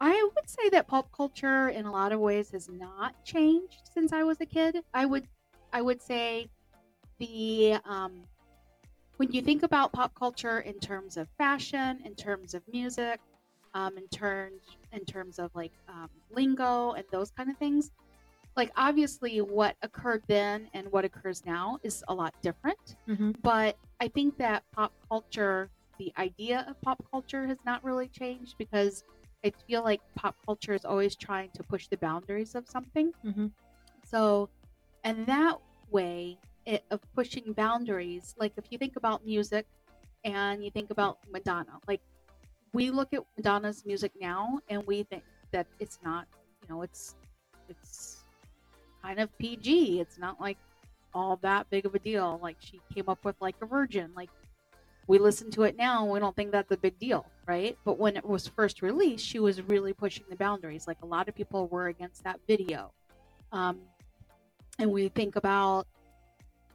I 0.00 0.30
would 0.36 0.48
say 0.48 0.68
that 0.70 0.86
pop 0.86 1.10
culture 1.10 1.68
in 1.68 1.84
a 1.84 1.90
lot 1.90 2.12
of 2.12 2.20
ways 2.20 2.52
has 2.52 2.68
not 2.68 3.14
changed 3.24 3.90
since 3.92 4.12
I 4.12 4.22
was 4.22 4.40
a 4.40 4.46
kid. 4.46 4.84
I 4.94 5.04
would 5.04 5.26
I 5.72 5.82
would 5.82 6.00
say 6.00 6.48
the 7.18 7.78
um 7.84 8.22
when 9.16 9.32
you 9.32 9.42
think 9.42 9.64
about 9.64 9.90
pop 9.90 10.14
culture 10.14 10.60
in 10.60 10.78
terms 10.78 11.16
of 11.16 11.28
fashion, 11.38 11.98
in 12.04 12.14
terms 12.14 12.54
of 12.54 12.62
music, 12.72 13.18
um, 13.74 13.98
in 13.98 14.06
terms 14.08 14.62
in 14.92 15.04
terms 15.04 15.40
of 15.40 15.50
like 15.56 15.72
um, 15.88 16.08
lingo 16.30 16.92
and 16.92 17.04
those 17.10 17.32
kind 17.32 17.50
of 17.50 17.56
things, 17.56 17.90
like 18.58 18.72
obviously 18.76 19.40
what 19.40 19.76
occurred 19.82 20.24
then 20.26 20.68
and 20.74 20.90
what 20.90 21.04
occurs 21.04 21.46
now 21.46 21.78
is 21.84 22.02
a 22.08 22.14
lot 22.14 22.34
different. 22.42 22.96
Mm-hmm. 23.08 23.30
But 23.40 23.76
I 24.00 24.08
think 24.08 24.36
that 24.38 24.64
pop 24.72 24.92
culture, 25.08 25.70
the 25.98 26.12
idea 26.18 26.66
of 26.68 26.78
pop 26.82 27.02
culture, 27.08 27.46
has 27.46 27.58
not 27.64 27.84
really 27.84 28.08
changed 28.08 28.56
because 28.58 29.04
I 29.44 29.52
feel 29.68 29.84
like 29.84 30.00
pop 30.16 30.34
culture 30.44 30.74
is 30.74 30.84
always 30.84 31.14
trying 31.14 31.50
to 31.54 31.62
push 31.62 31.86
the 31.86 31.98
boundaries 31.98 32.56
of 32.56 32.68
something. 32.68 33.12
Mhm. 33.24 33.52
So, 34.04 34.50
and 35.04 35.24
that 35.26 35.58
way 35.92 36.36
it, 36.66 36.84
of 36.90 37.00
pushing 37.14 37.52
boundaries, 37.52 38.34
like 38.38 38.54
if 38.56 38.64
you 38.70 38.78
think 38.78 38.96
about 38.96 39.24
music 39.24 39.66
and 40.24 40.64
you 40.64 40.72
think 40.72 40.90
about 40.90 41.18
Madonna, 41.30 41.78
like 41.86 42.00
we 42.72 42.90
look 42.90 43.14
at 43.14 43.22
Madonna's 43.36 43.86
music 43.86 44.10
now 44.20 44.58
and 44.68 44.84
we 44.84 45.04
think 45.04 45.22
that 45.52 45.68
it's 45.78 46.00
not, 46.02 46.26
you 46.60 46.74
know, 46.74 46.82
it's 46.82 47.14
it's 47.68 48.17
kind 49.08 49.20
of 49.20 49.36
PG. 49.38 50.00
It's 50.00 50.18
not 50.18 50.38
like 50.38 50.58
all 51.14 51.36
that 51.36 51.68
big 51.70 51.86
of 51.86 51.94
a 51.94 51.98
deal. 51.98 52.38
Like 52.42 52.56
she 52.60 52.80
came 52.94 53.08
up 53.08 53.24
with 53.24 53.36
like 53.40 53.56
a 53.62 53.66
virgin. 53.66 54.10
Like 54.14 54.28
we 55.06 55.18
listen 55.18 55.50
to 55.52 55.62
it 55.62 55.76
now 55.78 56.04
we 56.04 56.20
don't 56.20 56.36
think 56.36 56.52
that's 56.52 56.70
a 56.72 56.76
big 56.76 56.98
deal, 56.98 57.24
right? 57.46 57.78
But 57.86 57.98
when 57.98 58.18
it 58.18 58.24
was 58.24 58.46
first 58.46 58.82
released, 58.82 59.24
she 59.24 59.38
was 59.38 59.62
really 59.62 59.94
pushing 59.94 60.26
the 60.28 60.36
boundaries. 60.36 60.86
Like 60.86 60.98
a 61.02 61.06
lot 61.06 61.26
of 61.28 61.34
people 61.34 61.68
were 61.68 61.88
against 61.88 62.22
that 62.24 62.38
video. 62.46 62.92
Um, 63.50 63.78
and 64.78 64.92
we 64.92 65.08
think 65.08 65.36
about 65.36 65.86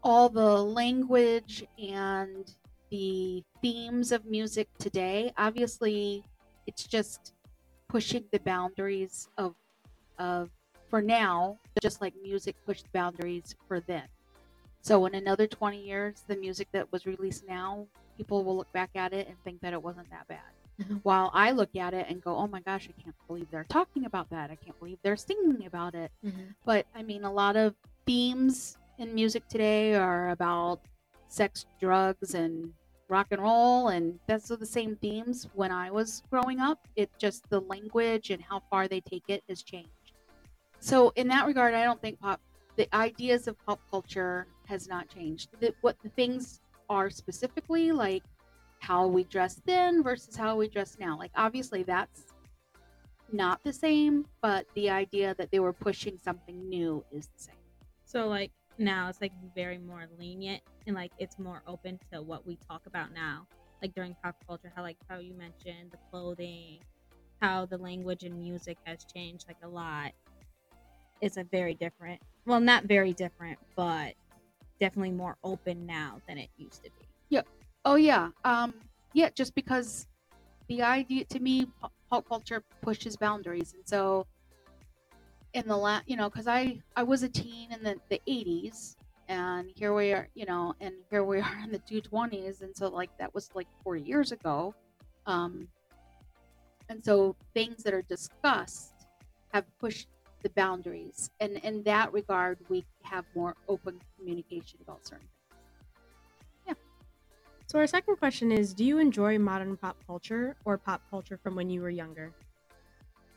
all 0.02 0.28
the 0.28 0.64
language 0.64 1.64
and 1.78 2.52
the 2.90 3.44
themes 3.62 4.12
of 4.12 4.26
music 4.26 4.68
today. 4.80 5.32
Obviously, 5.38 6.24
it's 6.66 6.86
just 6.86 7.34
pushing 7.88 8.24
the 8.32 8.40
boundaries 8.40 9.30
of 9.38 9.54
of 10.18 10.50
for 10.94 11.02
now, 11.02 11.58
just 11.84 12.00
like 12.00 12.14
music 12.24 12.56
pushed 12.66 12.92
boundaries 12.94 13.56
for 13.68 13.82
then. 13.82 14.08
So 14.82 15.06
in 15.06 15.16
another 15.16 15.48
20 15.48 15.86
years, 15.86 16.24
the 16.28 16.38
music 16.38 16.70
that 16.72 16.90
was 16.94 17.06
released 17.06 17.44
now, 17.48 17.88
people 18.18 18.44
will 18.46 18.56
look 18.56 18.72
back 18.72 18.92
at 18.96 19.12
it 19.14 19.28
and 19.28 19.36
think 19.44 19.60
that 19.62 19.74
it 19.74 19.84
wasn't 19.84 20.10
that 20.10 20.28
bad. 20.30 20.52
Mhm. 20.82 21.02
While 21.04 21.30
I 21.34 21.52
look 21.52 21.76
at 21.76 21.94
it 21.94 22.06
and 22.10 22.22
go, 22.24 22.36
"Oh 22.36 22.48
my 22.48 22.62
gosh, 22.62 22.90
I 22.90 23.00
can't 23.02 23.16
believe 23.28 23.52
they're 23.52 23.66
talking 23.66 24.06
about 24.06 24.30
that. 24.30 24.50
I 24.50 24.56
can't 24.56 24.80
believe 24.80 24.98
they're 25.04 25.18
singing 25.18 25.66
about 25.66 25.94
it." 25.94 26.12
Mm-hmm. 26.26 26.48
But 26.66 26.88
I 26.96 27.04
mean, 27.04 27.26
a 27.26 27.32
lot 27.32 27.56
of 27.58 27.76
themes 28.06 28.78
in 28.98 29.14
music 29.14 29.48
today 29.50 29.94
are 29.96 30.30
about 30.30 30.80
sex, 31.28 31.66
drugs, 31.80 32.34
and 32.34 32.74
rock 33.10 33.28
and 33.32 33.42
roll, 33.42 33.90
and 33.90 34.20
that's 34.26 34.48
the 34.48 34.66
same 34.66 34.96
themes 34.96 35.48
when 35.54 35.72
I 35.72 35.92
was 35.92 36.24
growing 36.32 36.60
up. 36.60 36.80
It 36.96 37.10
just 37.20 37.48
the 37.50 37.62
language 37.62 38.32
and 38.32 38.42
how 38.42 38.62
far 38.72 38.88
they 38.88 39.02
take 39.02 39.26
it 39.28 39.44
has 39.50 39.62
changed. 39.62 40.03
So 40.84 41.14
in 41.16 41.30
that 41.30 41.46
regard, 41.46 41.74
I 41.74 41.86
don't 41.86 42.02
think 42.02 42.20
pop 42.20 42.42
the 42.76 42.94
ideas 42.94 43.48
of 43.48 43.56
pop 43.66 43.80
culture 43.90 44.48
has 44.66 44.86
not 44.90 45.08
changed. 45.08 45.48
The, 45.62 45.74
what 45.80 45.96
the 46.04 46.10
things 46.10 46.60
are 46.90 47.10
specifically 47.10 47.94
like 47.94 48.24
how 48.80 49.08
we 49.08 49.24
dress 49.24 49.62
then 49.66 50.04
versus 50.04 50.36
how 50.36 50.58
we 50.58 50.68
dress 50.68 50.98
now. 51.00 51.18
Like 51.18 51.32
obviously 51.38 51.84
that's 51.84 52.34
not 53.32 53.64
the 53.64 53.72
same, 53.72 54.26
but 54.42 54.66
the 54.76 54.90
idea 54.90 55.34
that 55.38 55.52
they 55.52 55.62
were 55.62 55.72
pushing 55.72 56.18
something 56.18 56.68
new 56.68 57.06
is 57.14 57.28
the 57.28 57.42
same. 57.44 57.56
So 58.04 58.28
like 58.28 58.52
now 58.78 59.08
it's 59.08 59.22
like 59.22 59.32
very 59.56 59.78
more 59.78 60.04
lenient 60.20 60.64
and 60.86 60.98
like 60.98 61.14
it's 61.18 61.40
more 61.40 61.64
open 61.66 61.98
to 62.12 62.22
what 62.22 62.46
we 62.46 62.58
talk 62.68 62.82
about 62.88 63.14
now. 63.14 63.48
Like 63.82 63.96
during 63.96 64.18
pop 64.22 64.36
culture, 64.46 64.74
how 64.76 64.82
like 64.82 64.98
how 65.08 65.20
you 65.20 65.34
mentioned 65.34 65.92
the 65.92 65.98
clothing, 66.12 66.80
how 67.42 67.68
the 67.68 67.78
language 67.78 68.24
and 68.24 68.38
music 68.38 68.78
has 68.84 69.06
changed 69.06 69.46
like 69.48 69.64
a 69.64 69.68
lot. 69.70 70.12
It's 71.24 71.38
a 71.38 71.46
very 71.46 71.74
different 71.74 72.22
well 72.46 72.60
not 72.60 72.84
very 72.84 73.14
different, 73.14 73.58
but 73.78 74.14
definitely 74.82 75.12
more 75.12 75.38
open 75.42 75.86
now 75.86 76.20
than 76.28 76.38
it 76.38 76.50
used 76.58 76.84
to 76.84 76.90
be. 77.00 77.08
Yep. 77.30 77.48
Oh 77.86 77.96
yeah, 77.96 78.30
um, 78.44 78.74
yeah. 79.14 79.30
Just 79.34 79.56
because 79.56 80.06
the 80.68 80.82
idea 80.82 81.24
to 81.24 81.40
me, 81.40 81.68
pop, 82.10 82.28
culture 82.28 82.62
pushes 82.82 83.16
boundaries, 83.16 83.74
and 83.74 83.88
so 83.88 84.28
in 85.54 85.66
the 85.66 85.78
last, 85.78 86.10
you 86.10 86.18
know, 86.18 86.30
because 86.30 86.48
I 86.48 86.82
I 86.98 87.04
was 87.04 87.24
a 87.24 87.30
teen 87.30 87.72
in 87.72 87.82
the 87.84 87.96
the 88.10 88.22
'80s, 88.28 88.98
and 89.30 89.72
here 89.74 89.94
we 89.94 90.12
are, 90.12 90.28
you 90.36 90.46
know, 90.46 90.76
and 90.82 90.94
here 91.10 91.24
we 91.24 91.40
are 91.40 91.58
in 91.64 91.72
the 91.72 91.80
220s, 91.80 92.60
and 92.60 92.76
so 92.76 92.90
like 92.90 93.12
that 93.18 93.34
was 93.34 93.50
like 93.56 93.68
40 93.86 94.02
years 94.02 94.34
ago, 94.34 94.76
um, 95.26 95.70
and 96.90 97.02
so 97.02 97.38
things 97.54 97.82
that 97.84 97.94
are 97.94 98.02
discussed 98.02 98.92
have 99.54 99.64
pushed 99.80 100.08
the 100.44 100.50
boundaries, 100.50 101.32
and 101.40 101.58
in 101.58 101.84
that 101.84 102.14
regard, 102.14 102.60
we 102.70 102.86
have 103.04 103.26
more 103.36 103.56
open 103.68 104.00
communication 104.18 104.80
about 104.82 105.06
certain. 105.06 105.28
Things. 105.50 105.60
Yeah. 106.68 106.74
So, 107.68 107.80
our 107.80 107.88
second 107.88 108.18
question 108.18 108.52
is 108.52 108.74
Do 108.74 108.86
you 108.86 109.00
enjoy 109.00 109.40
modern 109.40 109.78
pop 109.78 109.98
culture 110.06 110.56
or 110.66 110.78
pop 110.78 111.02
culture 111.10 111.40
from 111.42 111.56
when 111.56 111.70
you 111.70 111.82
were 111.82 111.90
younger? 111.90 112.32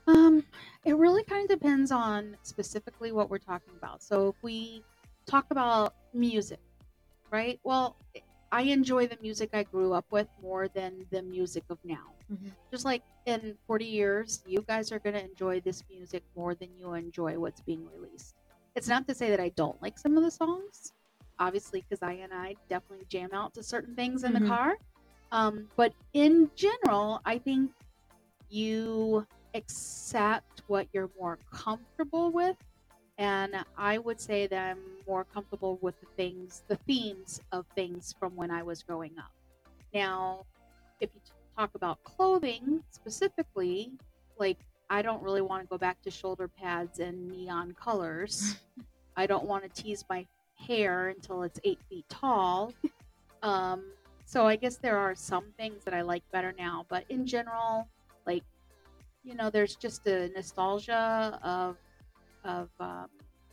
Um, 0.06 0.44
it 0.84 0.96
really 0.96 1.24
kind 1.24 1.50
of 1.50 1.58
depends 1.58 1.90
on 1.90 2.36
specifically 2.42 3.12
what 3.12 3.28
we're 3.28 3.38
talking 3.38 3.74
about. 3.76 4.02
So 4.02 4.28
if 4.28 4.36
we 4.42 4.82
talk 5.26 5.46
about 5.50 5.94
music, 6.14 6.60
right? 7.32 7.58
Well, 7.64 7.96
I 8.52 8.62
enjoy 8.62 9.06
the 9.06 9.18
music 9.20 9.50
I 9.52 9.64
grew 9.64 9.92
up 9.92 10.06
with 10.10 10.28
more 10.40 10.68
than 10.68 11.06
the 11.10 11.22
music 11.22 11.64
of 11.70 11.78
now. 11.84 12.14
Mhm. 12.30 12.52
Just 12.70 12.84
like 12.84 13.02
in 13.26 13.56
40 13.66 13.84
years, 13.86 14.42
you 14.46 14.62
guys 14.62 14.92
are 14.92 14.98
going 14.98 15.14
to 15.14 15.24
enjoy 15.24 15.60
this 15.60 15.82
music 15.88 16.22
more 16.36 16.54
than 16.54 16.68
you 16.76 16.94
enjoy 16.94 17.38
what's 17.38 17.60
being 17.60 17.86
released. 17.92 18.34
It's 18.74 18.88
not 18.88 19.06
to 19.08 19.14
say 19.14 19.30
that 19.30 19.40
I 19.40 19.50
don't 19.50 19.80
like 19.82 19.98
some 19.98 20.16
of 20.16 20.22
the 20.22 20.30
songs, 20.30 20.92
obviously, 21.38 21.80
because 21.82 22.02
I 22.02 22.12
and 22.12 22.32
I 22.32 22.56
definitely 22.68 23.06
jam 23.08 23.30
out 23.32 23.54
to 23.54 23.62
certain 23.62 23.94
things 23.94 24.22
in 24.24 24.32
Mhm. 24.32 24.40
the 24.40 24.46
car. 24.48 24.78
Um, 25.32 25.68
but 25.76 25.92
in 26.12 26.50
general, 26.54 27.20
I 27.24 27.38
think 27.38 27.72
you 28.48 29.26
accept 29.54 30.62
what 30.68 30.86
you're 30.92 31.10
more 31.18 31.38
comfortable 31.50 32.30
with. 32.30 32.56
And 33.18 33.54
I 33.78 33.98
would 33.98 34.20
say 34.20 34.46
that 34.46 34.70
I'm 34.70 34.78
more 35.06 35.24
comfortable 35.24 35.78
with 35.80 35.98
the 36.00 36.06
things, 36.16 36.62
the 36.68 36.76
themes 36.76 37.40
of 37.52 37.64
things 37.74 38.14
from 38.18 38.36
when 38.36 38.50
I 38.50 38.62
was 38.62 38.82
growing 38.82 39.12
up. 39.18 39.32
Now, 39.94 40.44
if 41.00 41.10
you 41.14 41.20
talk 41.56 41.74
about 41.74 42.02
clothing 42.04 42.82
specifically, 42.90 43.90
like 44.38 44.58
I 44.90 45.02
don't 45.02 45.22
really 45.22 45.40
want 45.40 45.62
to 45.62 45.68
go 45.68 45.78
back 45.78 46.00
to 46.02 46.10
shoulder 46.10 46.46
pads 46.48 46.98
and 46.98 47.30
neon 47.30 47.74
colors. 47.80 48.56
I 49.16 49.26
don't 49.26 49.44
want 49.44 49.64
to 49.64 49.82
tease 49.82 50.04
my 50.10 50.26
hair 50.54 51.08
until 51.08 51.42
it's 51.42 51.58
eight 51.64 51.80
feet 51.88 52.04
tall. 52.08 52.72
Um, 53.42 53.84
so 54.24 54.46
I 54.46 54.56
guess 54.56 54.76
there 54.76 54.96
are 54.96 55.14
some 55.14 55.44
things 55.56 55.84
that 55.84 55.94
I 55.94 56.00
like 56.00 56.24
better 56.32 56.52
now, 56.58 56.84
but 56.88 57.04
in 57.10 57.26
general, 57.26 57.86
like 58.26 58.42
you 59.22 59.34
know, 59.34 59.50
there's 59.50 59.76
just 59.76 60.06
a 60.06 60.28
nostalgia 60.30 61.38
of 61.44 61.76
of 62.46 62.68
um, 62.80 63.06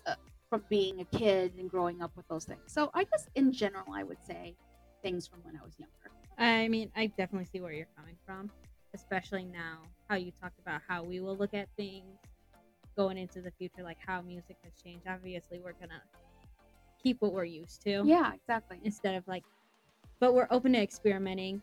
uh, 0.05 0.15
from 0.49 0.63
being 0.69 1.01
a 1.01 1.05
kid 1.17 1.53
and 1.57 1.69
growing 1.69 2.01
up 2.01 2.11
with 2.15 2.27
those 2.27 2.45
things. 2.45 2.61
So 2.67 2.91
I 2.93 3.03
guess 3.03 3.27
in 3.35 3.51
general, 3.51 3.93
I 3.93 4.03
would 4.03 4.23
say 4.25 4.55
things 5.01 5.27
from 5.27 5.39
when 5.43 5.55
I 5.57 5.63
was 5.63 5.73
younger. 5.77 5.93
I 6.37 6.67
mean, 6.67 6.91
I 6.95 7.07
definitely 7.07 7.45
see 7.45 7.61
where 7.61 7.73
you're 7.73 7.87
coming 7.97 8.15
from, 8.25 8.49
especially 8.93 9.45
now 9.45 9.79
how 10.09 10.15
you 10.15 10.31
talked 10.41 10.59
about 10.59 10.81
how 10.87 11.03
we 11.03 11.19
will 11.19 11.35
look 11.35 11.53
at 11.53 11.67
things 11.77 12.19
going 12.95 13.17
into 13.17 13.41
the 13.41 13.51
future, 13.51 13.83
like 13.83 13.97
how 14.05 14.21
music 14.21 14.57
has 14.63 14.73
changed. 14.83 15.05
Obviously, 15.07 15.59
we're 15.59 15.73
gonna 15.73 16.01
keep 17.01 17.17
what 17.21 17.33
we're 17.33 17.43
used 17.43 17.81
to 17.83 18.03
Yeah, 18.05 18.31
exactly. 18.33 18.79
instead 18.83 19.15
of 19.15 19.27
like, 19.27 19.43
but 20.19 20.33
we're 20.33 20.47
open 20.51 20.73
to 20.73 20.79
experimenting. 20.81 21.61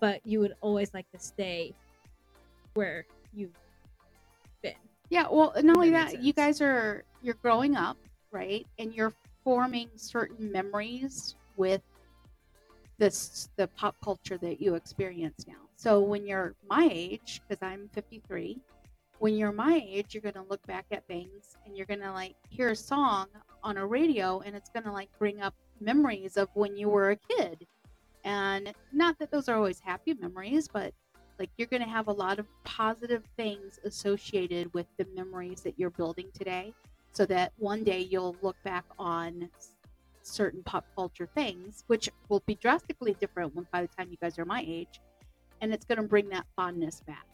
But 0.00 0.20
you 0.26 0.40
would 0.40 0.54
always 0.60 0.92
like 0.92 1.10
to 1.12 1.18
stay 1.18 1.74
where 2.74 3.06
you've 3.32 3.54
been. 4.62 4.74
Yeah, 5.10 5.26
well, 5.30 5.52
not 5.62 5.76
only 5.76 5.90
That 5.90 6.12
that, 6.12 6.22
you 6.22 6.32
guys 6.32 6.60
are 6.60 7.04
you're 7.22 7.34
growing 7.34 7.76
up, 7.76 7.96
right? 8.32 8.66
And 8.78 8.94
you're 8.94 9.12
forming 9.44 9.88
certain 9.96 10.50
memories 10.50 11.36
with 11.56 11.82
this 12.98 13.48
the 13.56 13.68
pop 13.68 13.96
culture 14.02 14.38
that 14.38 14.60
you 14.60 14.74
experience 14.74 15.46
now. 15.46 15.68
So 15.76 16.00
when 16.00 16.26
you're 16.26 16.54
my 16.68 16.88
age, 16.90 17.42
because 17.46 17.62
I'm 17.62 17.88
53, 17.92 18.58
when 19.18 19.36
you're 19.36 19.52
my 19.52 19.82
age, 19.86 20.14
you're 20.14 20.22
gonna 20.22 20.46
look 20.48 20.64
back 20.66 20.86
at 20.90 21.06
things 21.06 21.56
and 21.66 21.76
you're 21.76 21.86
gonna 21.86 22.12
like 22.12 22.34
hear 22.48 22.70
a 22.70 22.76
song 22.76 23.26
on 23.62 23.76
a 23.76 23.86
radio, 23.86 24.40
and 24.40 24.56
it's 24.56 24.70
gonna 24.70 24.92
like 24.92 25.10
bring 25.18 25.40
up 25.40 25.54
memories 25.80 26.36
of 26.36 26.48
when 26.54 26.76
you 26.76 26.88
were 26.88 27.10
a 27.10 27.16
kid. 27.16 27.66
And 28.24 28.72
not 28.92 29.18
that 29.18 29.30
those 29.30 29.48
are 29.48 29.56
always 29.56 29.80
happy 29.80 30.14
memories, 30.14 30.68
but 30.68 30.94
like 31.38 31.50
you're 31.56 31.68
going 31.68 31.82
to 31.82 31.88
have 31.88 32.08
a 32.08 32.12
lot 32.12 32.38
of 32.38 32.46
positive 32.64 33.24
things 33.36 33.78
associated 33.84 34.72
with 34.74 34.86
the 34.98 35.06
memories 35.14 35.60
that 35.62 35.78
you're 35.78 35.90
building 35.90 36.28
today 36.32 36.72
so 37.12 37.24
that 37.26 37.52
one 37.58 37.84
day 37.84 38.00
you'll 38.00 38.36
look 38.42 38.56
back 38.64 38.84
on 38.98 39.48
certain 40.22 40.62
pop 40.62 40.86
culture 40.94 41.28
things 41.34 41.84
which 41.86 42.08
will 42.28 42.42
be 42.46 42.54
drastically 42.54 43.14
different 43.20 43.54
when 43.54 43.66
by 43.72 43.82
the 43.82 43.88
time 43.88 44.08
you 44.10 44.16
guys 44.20 44.38
are 44.38 44.44
my 44.44 44.64
age 44.66 45.00
and 45.60 45.72
it's 45.72 45.84
going 45.84 46.00
to 46.00 46.08
bring 46.08 46.28
that 46.28 46.46
fondness 46.56 47.02
back 47.06 47.26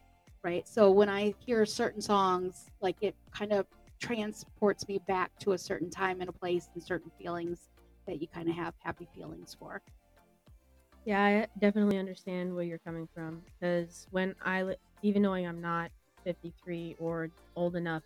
right? 0.42 0.66
So 0.66 0.90
when 0.90 1.09
i 1.09 1.35
hear 1.38 1.64
certain 1.66 2.00
songs 2.00 2.66
like 2.80 2.97
it 3.00 3.14
kind 3.30 3.52
of 3.52 3.66
transports 4.00 4.88
me 4.88 4.99
back 5.07 5.30
to 5.38 5.52
a 5.52 5.59
certain 5.59 5.90
time 5.90 6.21
and 6.21 6.28
a 6.28 6.33
place 6.33 6.69
and 6.75 6.83
certain 6.83 7.11
feelings 7.21 7.69
that 8.07 8.21
you 8.21 8.26
kind 8.26 8.49
of 8.49 8.54
have 8.54 8.75
happy 8.83 9.07
feelings 9.14 9.54
for 9.59 9.83
Yeah, 11.04 11.23
I 11.23 11.47
definitely 11.59 11.99
understand 11.99 12.54
where 12.54 12.64
you're 12.64 12.78
coming 12.78 13.09
from 13.14 13.42
because 13.59 14.07
when 14.11 14.35
I, 14.45 14.62
li- 14.62 14.76
even 15.02 15.23
knowing 15.23 15.47
I'm 15.47 15.61
not 15.61 15.90
53 16.25 16.97
or 16.99 17.30
old 17.57 17.75
enough 17.76 18.02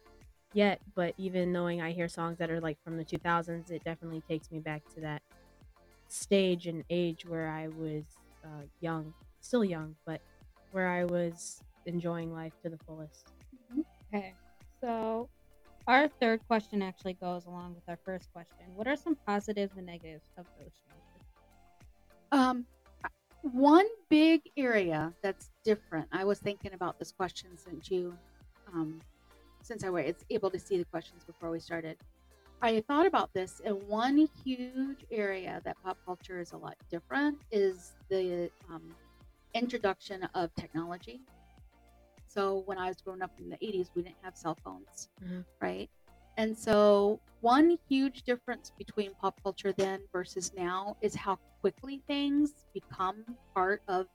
yet, 0.53 0.81
but 0.95 1.15
even 1.19 1.53
knowing 1.53 1.83
I 1.83 1.93
hear 1.93 2.09
songs 2.09 2.39
that 2.39 2.51
are 2.51 2.61
like 2.61 2.79
from 2.85 2.97
the 2.97 3.05
2000s, 3.05 3.71
it 3.71 3.83
definitely 3.85 4.23
takes 4.29 4.51
me 4.51 4.61
back 4.61 4.83
to 4.95 5.01
that 5.03 5.23
stage 6.09 6.67
and 6.67 6.85
age 6.91 7.27
where 7.27 7.49
I 7.49 7.69
was 7.69 8.05
uh, 8.45 8.63
young, 8.81 9.13
still 9.41 9.65
young, 9.65 9.97
but 10.07 10.21
where 10.71 10.89
I 10.89 11.05
was 11.05 11.61
enjoying 11.87 12.33
life 12.33 12.53
to 12.63 12.71
the 12.71 12.79
fullest. 12.87 13.33
Okay, 14.13 14.35
so 14.81 15.29
our 15.87 16.09
third 16.21 16.41
question 16.47 16.83
actually 16.83 17.15
goes 17.15 17.47
along 17.47 17.75
with 17.75 17.85
our 17.89 17.99
first 18.05 18.33
question. 18.33 18.67
What 18.75 18.87
are 18.87 18.97
some 18.97 19.17
positives 19.27 19.77
and 19.77 19.87
negatives 19.87 20.31
of 20.37 20.47
those 20.59 20.73
changes? 20.89 21.29
Um, 22.33 22.67
one 23.53 23.87
big 24.09 24.41
area 24.57 25.13
that's 25.23 25.51
different. 25.65 26.09
I 26.13 26.25
was 26.25 26.39
thinking 26.39 26.73
about 26.73 26.99
this 26.99 27.13
question 27.13 27.51
since 27.59 27.91
you, 27.91 28.17
um, 28.73 29.01
since 29.63 29.85
I 29.85 29.91
was 29.91 30.15
able 30.31 30.51
to 30.51 30.59
see 30.59 30.79
the 30.79 30.85
questions 30.87 31.25
before 31.25 31.51
we 31.51 31.61
started. 31.61 31.99
I 32.63 32.83
thought 32.89 33.05
about 33.07 33.33
this, 33.35 33.61
and 33.63 33.83
one 33.87 34.27
huge 34.45 35.05
area 35.11 35.61
that 35.65 35.77
pop 35.85 35.99
culture 36.07 36.41
is 36.41 36.53
a 36.53 36.57
lot 36.57 36.77
different 36.91 37.39
is 37.53 37.93
the 38.09 38.51
um, 38.71 38.83
introduction 39.53 40.27
of 40.35 40.55
technology. 40.55 41.21
So 42.27 42.63
when 42.65 42.79
I 42.79 42.89
was 42.89 42.97
growing 43.03 43.21
up 43.21 43.31
in 43.39 43.51
the 43.51 43.57
80s, 43.59 43.91
we 43.95 44.03
didn't 44.03 44.17
have 44.23 44.37
cell 44.37 44.57
phones, 44.65 45.11
Mhm. 45.23 45.45
right? 45.61 45.91
And 46.37 46.57
so, 46.57 47.21
one 47.41 47.79
huge 47.89 48.23
difference 48.23 48.73
between 48.79 49.13
pop 49.21 49.41
culture 49.43 49.73
then 49.73 50.01
versus 50.13 50.53
now 50.57 50.97
is 51.01 51.15
how 51.15 51.39
quickly 51.61 52.03
things 52.07 52.53
become 52.73 53.25
part 53.55 53.83
of 53.87 54.07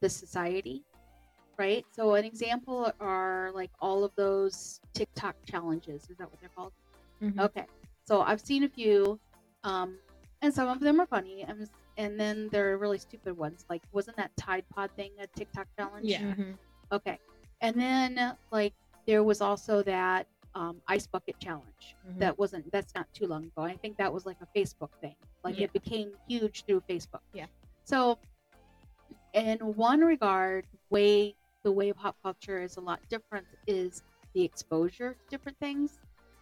the 0.00 0.08
society, 0.08 0.82
right? 1.58 1.84
So, 1.92 2.14
an 2.14 2.24
example 2.24 2.92
are 3.00 3.50
like 3.54 3.70
all 3.80 4.04
of 4.04 4.12
those 4.16 4.80
TikTok 4.94 5.36
challenges. 5.44 6.08
Is 6.08 6.16
that 6.18 6.30
what 6.30 6.40
they're 6.40 6.50
called? 6.56 6.72
Mhm. 7.20 7.40
Okay. 7.40 7.66
So, 8.04 8.22
I've 8.22 8.40
seen 8.40 8.64
a 8.64 8.68
few, 8.68 9.20
um, 9.64 9.98
and 10.42 10.54
some 10.54 10.68
of 10.68 10.80
them 10.80 11.00
are 11.00 11.06
funny, 11.06 11.42
and, 11.42 11.68
and 11.98 12.18
then 12.18 12.48
there 12.50 12.72
are 12.72 12.78
really 12.78 12.98
stupid 12.98 13.36
ones. 13.36 13.66
Like, 13.68 13.82
wasn't 13.92 14.16
that 14.16 14.34
Tide 14.36 14.64
Pod 14.70 14.90
thing 14.96 15.10
a 15.20 15.26
TikTok 15.26 15.66
challenge? 15.78 16.06
Yeah. 16.06 16.20
Mhm. 16.22 16.56
Okay. 16.92 17.18
And 17.60 17.78
then, 17.78 18.36
like, 18.50 18.72
there 19.06 19.22
was 19.22 19.40
also 19.42 19.82
that 19.82 20.26
um, 20.54 20.80
ice 20.88 21.06
bucket 21.06 21.38
challenge. 21.38 21.96
Mhm. 22.08 22.18
That 22.18 22.38
wasn't, 22.38 22.70
that's 22.72 22.94
not 22.94 23.12
too 23.12 23.26
long 23.26 23.44
ago. 23.44 23.62
I 23.62 23.76
think 23.76 23.96
that 23.98 24.12
was 24.12 24.26
like 24.26 24.38
a 24.40 24.58
Facebook 24.58 24.90
thing. 25.00 25.14
Like, 25.44 25.58
Yeah. 25.58 25.64
it 25.64 25.72
became 25.72 26.12
huge 26.28 26.64
through 26.64 26.82
Facebook. 26.88 27.20
Yeah. 27.32 27.46
So, 27.84 28.18
in 29.32 29.58
one 29.58 30.00
regard, 30.00 30.66
way 30.90 31.36
the 31.62 31.70
way 31.70 31.92
pop 31.92 32.16
culture 32.22 32.62
is 32.62 32.76
a 32.76 32.80
lot 32.80 33.00
different 33.08 33.46
is 33.66 34.02
the 34.32 34.42
exposure 34.42 35.14
to 35.14 35.20
different 35.28 35.58
things. 35.58 35.98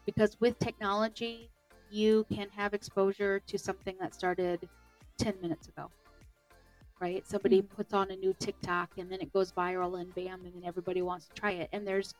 Because 0.06 0.40
with 0.40 0.58
technology, 0.58 1.50
you 1.90 2.24
can 2.32 2.48
have 2.50 2.72
exposure 2.72 3.40
to 3.40 3.58
something 3.58 3.96
that 4.00 4.14
started 4.14 4.68
10 5.18 5.40
minutes 5.42 5.68
ago. 5.68 5.90
Right? 7.00 7.26
Somebody 7.26 7.62
puts 7.62 7.92
on 7.92 8.10
a 8.10 8.16
new 8.16 8.32
TikTok 8.38 8.96
and 8.96 9.10
then 9.10 9.20
it 9.20 9.32
goes 9.32 9.52
viral 9.52 10.00
and 10.00 10.14
bam, 10.14 10.44
and 10.44 10.54
then 10.54 10.64
everybody 10.64 11.02
wants 11.02 11.28
to 11.28 11.34
try 11.34 11.52
it. 11.52 11.68
And 11.72 11.86
there's 11.86 12.14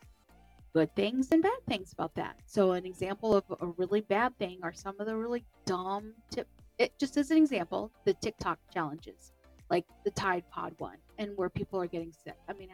good 0.73 0.93
things 0.95 1.31
and 1.31 1.41
bad 1.43 1.59
things 1.67 1.93
about 1.93 2.13
that. 2.15 2.37
So, 2.45 2.71
an 2.71 2.85
example 2.85 3.35
of 3.35 3.43
a 3.59 3.67
really 3.77 4.01
bad 4.01 4.37
thing 4.37 4.59
are 4.63 4.73
some 4.73 4.95
of 4.99 5.05
the 5.07 5.15
really 5.15 5.43
dumb 5.65 6.13
tip. 6.31 6.47
It 6.77 6.93
just 6.99 7.17
as 7.17 7.31
an 7.31 7.37
example, 7.37 7.91
the 8.05 8.13
TikTok 8.13 8.59
challenges, 8.73 9.33
like 9.69 9.85
the 10.05 10.11
Tide 10.11 10.43
Pod 10.51 10.73
one, 10.77 10.97
and 11.17 11.35
where 11.35 11.49
people 11.49 11.81
are 11.81 11.87
getting 11.87 12.13
sick. 12.13 12.37
I 12.47 12.53
mean, 12.53 12.69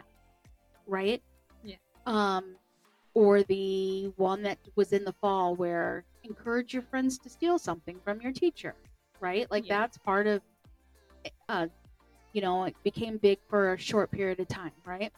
right? 0.85 1.21
Yeah. 1.63 1.77
Um, 2.05 2.55
or 3.13 3.43
the 3.43 4.11
one 4.17 4.43
that 4.43 4.59
was 4.75 4.91
in 4.93 5.05
the 5.05 5.13
fall 5.13 5.55
where 5.55 6.05
encourage 6.23 6.73
your 6.73 6.83
friends 6.83 7.17
to 7.19 7.29
steal 7.29 7.57
something 7.57 7.99
from 8.03 8.21
your 8.21 8.31
teacher, 8.31 8.75
right? 9.19 9.49
Like 9.49 9.65
Yeah. 9.67 9.79
that's 9.79 9.97
part 9.97 10.27
of, 10.27 10.41
uh, 11.49 11.67
you 12.33 12.41
know, 12.41 12.65
it 12.65 12.75
became 12.83 13.17
big 13.17 13.39
for 13.47 13.73
a 13.73 13.77
short 13.77 14.11
period 14.11 14.39
of 14.39 14.47
time, 14.47 14.73
right? 14.85 15.13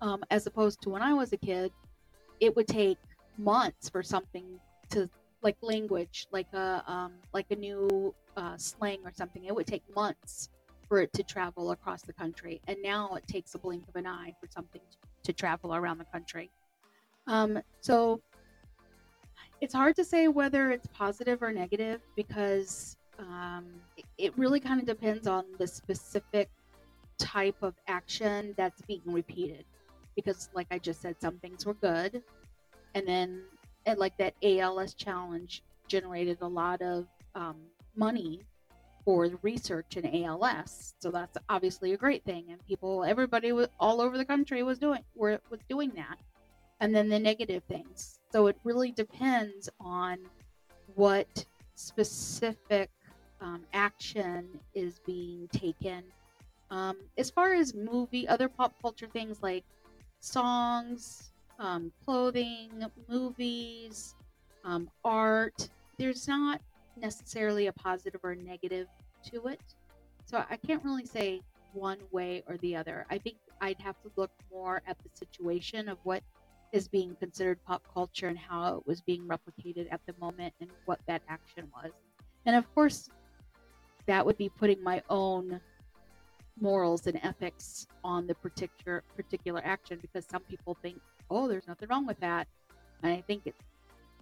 Um, 0.00 0.24
as 0.30 0.46
opposed 0.46 0.82
to 0.82 0.90
when 0.90 1.02
I 1.02 1.14
was 1.14 1.32
a 1.32 1.36
kid, 1.36 1.72
it 2.40 2.54
would 2.56 2.68
take 2.68 2.98
months 3.38 3.88
for 3.88 4.02
something 4.02 4.44
to 4.90 5.08
like 5.42 5.56
language, 5.60 6.26
like 6.32 6.52
a 6.52 6.82
um, 6.86 7.12
like 7.32 7.46
a 7.50 7.56
new 7.56 8.14
uh, 8.36 8.56
slang 8.56 8.98
or 9.04 9.12
something. 9.14 9.44
It 9.44 9.54
would 9.54 9.66
take 9.66 9.82
months 9.94 10.48
for 10.88 11.00
it 11.00 11.12
to 11.14 11.22
travel 11.22 11.70
across 11.70 12.02
the 12.02 12.12
country, 12.12 12.60
and 12.66 12.76
now 12.82 13.14
it 13.14 13.26
takes 13.26 13.54
a 13.54 13.58
blink 13.58 13.84
of 13.88 13.96
an 13.96 14.06
eye 14.06 14.34
for 14.40 14.48
something 14.48 14.80
to 15.22 15.32
travel 15.32 15.74
around 15.74 15.98
the 15.98 16.04
country. 16.06 16.50
Um, 17.26 17.60
so 17.80 18.20
it's 19.60 19.74
hard 19.74 19.96
to 19.96 20.04
say 20.04 20.28
whether 20.28 20.70
it's 20.70 20.86
positive 20.88 21.42
or 21.42 21.52
negative 21.52 22.00
because 22.16 22.96
um, 23.18 23.64
it, 23.96 24.04
it 24.18 24.38
really 24.38 24.60
kind 24.60 24.80
of 24.80 24.86
depends 24.86 25.26
on 25.26 25.44
the 25.58 25.66
specific 25.66 26.50
type 27.18 27.56
of 27.62 27.74
action 27.86 28.54
that's 28.56 28.82
being 28.82 29.02
repeated. 29.06 29.64
Because, 30.16 30.48
like 30.54 30.68
I 30.70 30.78
just 30.78 31.00
said, 31.02 31.20
some 31.20 31.38
things 31.38 31.66
were 31.66 31.74
good, 31.74 32.22
and 32.94 33.06
then 33.06 33.42
and 33.86 33.98
like 33.98 34.16
that 34.18 34.34
ALS 34.42 34.94
challenge 34.94 35.62
generated 35.88 36.38
a 36.40 36.46
lot 36.46 36.80
of 36.80 37.06
um, 37.34 37.56
money 37.96 38.40
for 39.04 39.30
research 39.42 39.96
in 39.96 40.24
ALS. 40.24 40.94
So 40.98 41.10
that's 41.10 41.36
obviously 41.48 41.92
a 41.92 41.96
great 41.96 42.24
thing, 42.24 42.46
and 42.50 42.66
people, 42.66 43.04
everybody 43.04 43.52
was, 43.52 43.68
all 43.78 44.00
over 44.00 44.16
the 44.16 44.24
country 44.24 44.62
was 44.62 44.78
doing 44.78 45.00
were 45.14 45.40
was 45.50 45.60
doing 45.68 45.90
that. 45.96 46.18
And 46.80 46.94
then 46.94 47.08
the 47.08 47.18
negative 47.18 47.62
things. 47.64 48.18
So 48.32 48.48
it 48.48 48.56
really 48.64 48.90
depends 48.90 49.68
on 49.80 50.18
what 50.96 51.46
specific 51.76 52.90
um, 53.40 53.62
action 53.72 54.48
is 54.74 55.00
being 55.06 55.48
taken. 55.48 56.02
Um, 56.70 56.96
as 57.16 57.30
far 57.30 57.54
as 57.54 57.74
movie, 57.74 58.26
other 58.26 58.48
pop 58.48 58.74
culture 58.82 59.06
things 59.06 59.42
like 59.42 59.64
songs, 60.24 61.32
um, 61.58 61.92
clothing, 62.04 62.70
movies, 63.08 64.14
um, 64.64 64.88
art, 65.04 65.68
there's 65.98 66.26
not 66.26 66.60
necessarily 66.96 67.66
a 67.66 67.72
positive 67.72 68.20
or 68.22 68.34
negative 68.34 68.86
to 69.30 69.46
it. 69.48 69.60
So 70.24 70.42
I 70.48 70.56
can't 70.56 70.82
really 70.82 71.04
say 71.04 71.40
one 71.72 71.98
way 72.10 72.42
or 72.48 72.56
the 72.58 72.74
other. 72.74 73.06
I 73.10 73.18
think 73.18 73.36
I'd 73.60 73.78
have 73.80 74.00
to 74.02 74.10
look 74.16 74.30
more 74.50 74.82
at 74.86 74.96
the 74.98 75.10
situation 75.12 75.88
of 75.88 75.98
what 76.04 76.22
is 76.72 76.88
being 76.88 77.14
considered 77.20 77.58
pop 77.64 77.82
culture 77.92 78.28
and 78.28 78.38
how 78.38 78.78
it 78.78 78.86
was 78.86 79.00
being 79.02 79.28
replicated 79.28 79.86
at 79.90 80.00
the 80.06 80.14
moment 80.18 80.54
and 80.60 80.70
what 80.86 81.00
that 81.06 81.22
action 81.28 81.68
was. 81.74 81.92
And 82.46 82.56
of 82.56 82.72
course, 82.74 83.10
that 84.06 84.24
would 84.24 84.38
be 84.38 84.48
putting 84.48 84.82
my 84.82 85.02
own 85.08 85.60
morals 86.60 87.06
and 87.06 87.18
ethics 87.22 87.86
on 88.02 88.26
the 88.26 88.34
particular 88.34 89.02
particular 89.16 89.60
action 89.64 89.98
because 90.00 90.24
some 90.26 90.42
people 90.42 90.76
think, 90.82 91.00
oh, 91.30 91.48
there's 91.48 91.66
nothing 91.66 91.88
wrong 91.88 92.06
with 92.06 92.20
that. 92.20 92.46
And 93.02 93.12
I 93.12 93.20
think 93.22 93.46
it, 93.46 93.54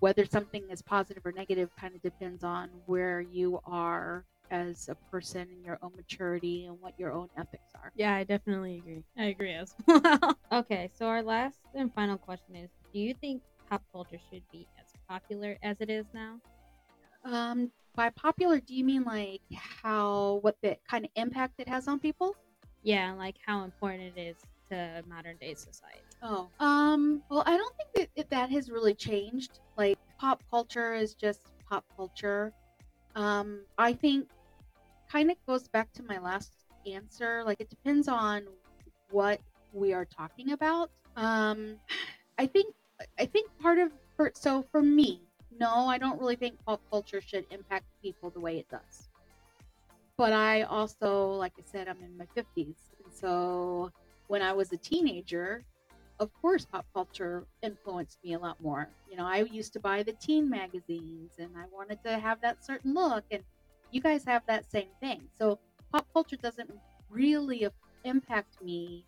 whether 0.00 0.24
something 0.24 0.64
is 0.70 0.82
positive 0.82 1.24
or 1.24 1.32
negative 1.32 1.70
kind 1.78 1.94
of 1.94 2.02
depends 2.02 2.42
on 2.42 2.70
where 2.86 3.20
you 3.20 3.60
are 3.64 4.24
as 4.50 4.88
a 4.88 4.94
person 5.10 5.42
and 5.42 5.64
your 5.64 5.78
own 5.82 5.92
maturity 5.96 6.66
and 6.66 6.78
what 6.80 6.92
your 6.98 7.12
own 7.12 7.28
ethics 7.38 7.70
are. 7.74 7.92
Yeah, 7.94 8.14
I 8.14 8.24
definitely 8.24 8.78
agree. 8.78 9.04
I 9.16 9.24
agree 9.24 9.52
as 9.52 9.74
well. 9.86 10.36
okay, 10.52 10.90
so 10.94 11.06
our 11.06 11.22
last 11.22 11.58
and 11.74 11.92
final 11.94 12.18
question 12.18 12.56
is 12.56 12.70
Do 12.92 12.98
you 12.98 13.14
think 13.14 13.42
pop 13.70 13.82
culture 13.92 14.18
should 14.30 14.42
be 14.52 14.66
as 14.78 14.86
popular 15.08 15.56
as 15.62 15.76
it 15.80 15.88
is 15.88 16.04
now? 16.12 16.38
Um, 17.24 17.70
by 17.94 18.10
popular, 18.10 18.60
do 18.60 18.74
you 18.74 18.84
mean 18.84 19.04
like 19.04 19.42
how 19.52 20.38
what 20.42 20.56
the 20.62 20.76
kind 20.88 21.04
of 21.04 21.10
impact 21.16 21.54
it 21.58 21.68
has 21.68 21.88
on 21.88 21.98
people? 21.98 22.36
Yeah, 22.82 23.12
like 23.12 23.36
how 23.44 23.64
important 23.64 24.16
it 24.16 24.20
is 24.20 24.36
to 24.70 25.02
modern 25.08 25.36
day 25.36 25.54
society. 25.54 26.02
Oh, 26.22 26.48
um, 26.60 27.22
well, 27.30 27.42
I 27.46 27.56
don't 27.56 27.74
think 27.94 28.10
that 28.16 28.30
that 28.30 28.50
has 28.50 28.70
really 28.70 28.94
changed. 28.94 29.60
Like 29.76 29.98
pop 30.18 30.42
culture 30.50 30.94
is 30.94 31.14
just 31.14 31.40
pop 31.68 31.84
culture. 31.96 32.52
Um, 33.14 33.62
I 33.78 33.92
think 33.92 34.28
kind 35.10 35.30
of 35.30 35.36
goes 35.46 35.68
back 35.68 35.92
to 35.94 36.02
my 36.02 36.18
last 36.18 36.52
answer. 36.86 37.42
Like 37.44 37.60
it 37.60 37.68
depends 37.68 38.08
on 38.08 38.44
what 39.10 39.40
we 39.72 39.92
are 39.92 40.06
talking 40.06 40.52
about. 40.52 40.90
Um, 41.16 41.76
I 42.38 42.46
think 42.46 42.74
I 43.18 43.26
think 43.26 43.50
part 43.60 43.78
of 43.78 43.90
for 44.16 44.32
so 44.34 44.64
for 44.70 44.82
me, 44.82 45.22
no, 45.58 45.86
I 45.86 45.98
don't 45.98 46.18
really 46.18 46.36
think 46.36 46.56
pop 46.66 46.80
culture 46.90 47.20
should 47.20 47.46
impact 47.50 47.84
people 48.02 48.30
the 48.30 48.40
way 48.40 48.58
it 48.58 48.68
does. 48.70 49.08
But 50.16 50.32
I 50.32 50.62
also, 50.62 51.32
like 51.32 51.52
I 51.58 51.62
said, 51.64 51.88
I'm 51.88 52.02
in 52.02 52.16
my 52.16 52.26
50s. 52.36 52.76
And 53.04 53.12
so 53.12 53.90
when 54.28 54.42
I 54.42 54.52
was 54.52 54.72
a 54.72 54.76
teenager, 54.76 55.64
of 56.20 56.30
course, 56.40 56.64
pop 56.64 56.86
culture 56.94 57.44
influenced 57.62 58.18
me 58.22 58.34
a 58.34 58.38
lot 58.38 58.60
more. 58.62 58.88
You 59.10 59.16
know, 59.16 59.26
I 59.26 59.38
used 59.38 59.72
to 59.72 59.80
buy 59.80 60.02
the 60.02 60.12
teen 60.12 60.48
magazines 60.48 61.32
and 61.38 61.50
I 61.56 61.64
wanted 61.72 62.02
to 62.04 62.18
have 62.18 62.40
that 62.42 62.64
certain 62.64 62.94
look. 62.94 63.24
And 63.30 63.42
you 63.90 64.00
guys 64.00 64.24
have 64.24 64.42
that 64.46 64.70
same 64.70 64.88
thing. 65.00 65.22
So 65.38 65.58
pop 65.92 66.06
culture 66.12 66.36
doesn't 66.36 66.70
really 67.10 67.66
impact 68.04 68.62
me 68.62 69.04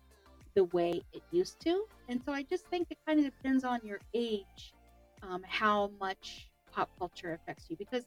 the 0.55 0.65
way 0.65 1.01
it 1.13 1.21
used 1.31 1.59
to. 1.61 1.85
And 2.09 2.21
so 2.25 2.31
I 2.33 2.43
just 2.43 2.65
think 2.65 2.87
it 2.89 2.97
kind 3.07 3.19
of 3.19 3.25
depends 3.25 3.63
on 3.63 3.79
your 3.83 3.99
age 4.13 4.73
um, 5.23 5.41
how 5.47 5.91
much 5.99 6.49
pop 6.71 6.89
culture 6.99 7.33
affects 7.33 7.65
you. 7.69 7.77
Because 7.77 8.03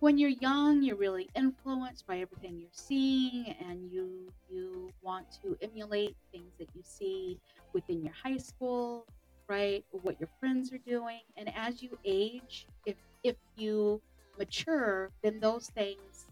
when 0.00 0.18
you're 0.18 0.28
young 0.28 0.82
you're 0.82 0.96
really 0.96 1.28
influenced 1.34 2.06
by 2.06 2.18
everything 2.18 2.58
you're 2.58 2.68
seeing 2.70 3.54
and 3.66 3.90
you 3.90 4.30
you 4.50 4.92
want 5.02 5.26
to 5.42 5.56
emulate 5.62 6.14
things 6.32 6.52
that 6.58 6.68
you 6.74 6.82
see 6.84 7.38
within 7.72 8.02
your 8.02 8.12
high 8.12 8.36
school 8.36 9.06
right 9.48 9.84
what 9.90 10.20
your 10.20 10.28
friends 10.38 10.72
are 10.72 10.78
doing. 10.86 11.20
And 11.36 11.50
as 11.56 11.82
you 11.82 11.98
age 12.04 12.66
if 12.84 12.96
if 13.22 13.36
you 13.56 14.02
mature 14.38 15.10
then 15.22 15.40
those 15.40 15.68
things 15.68 16.26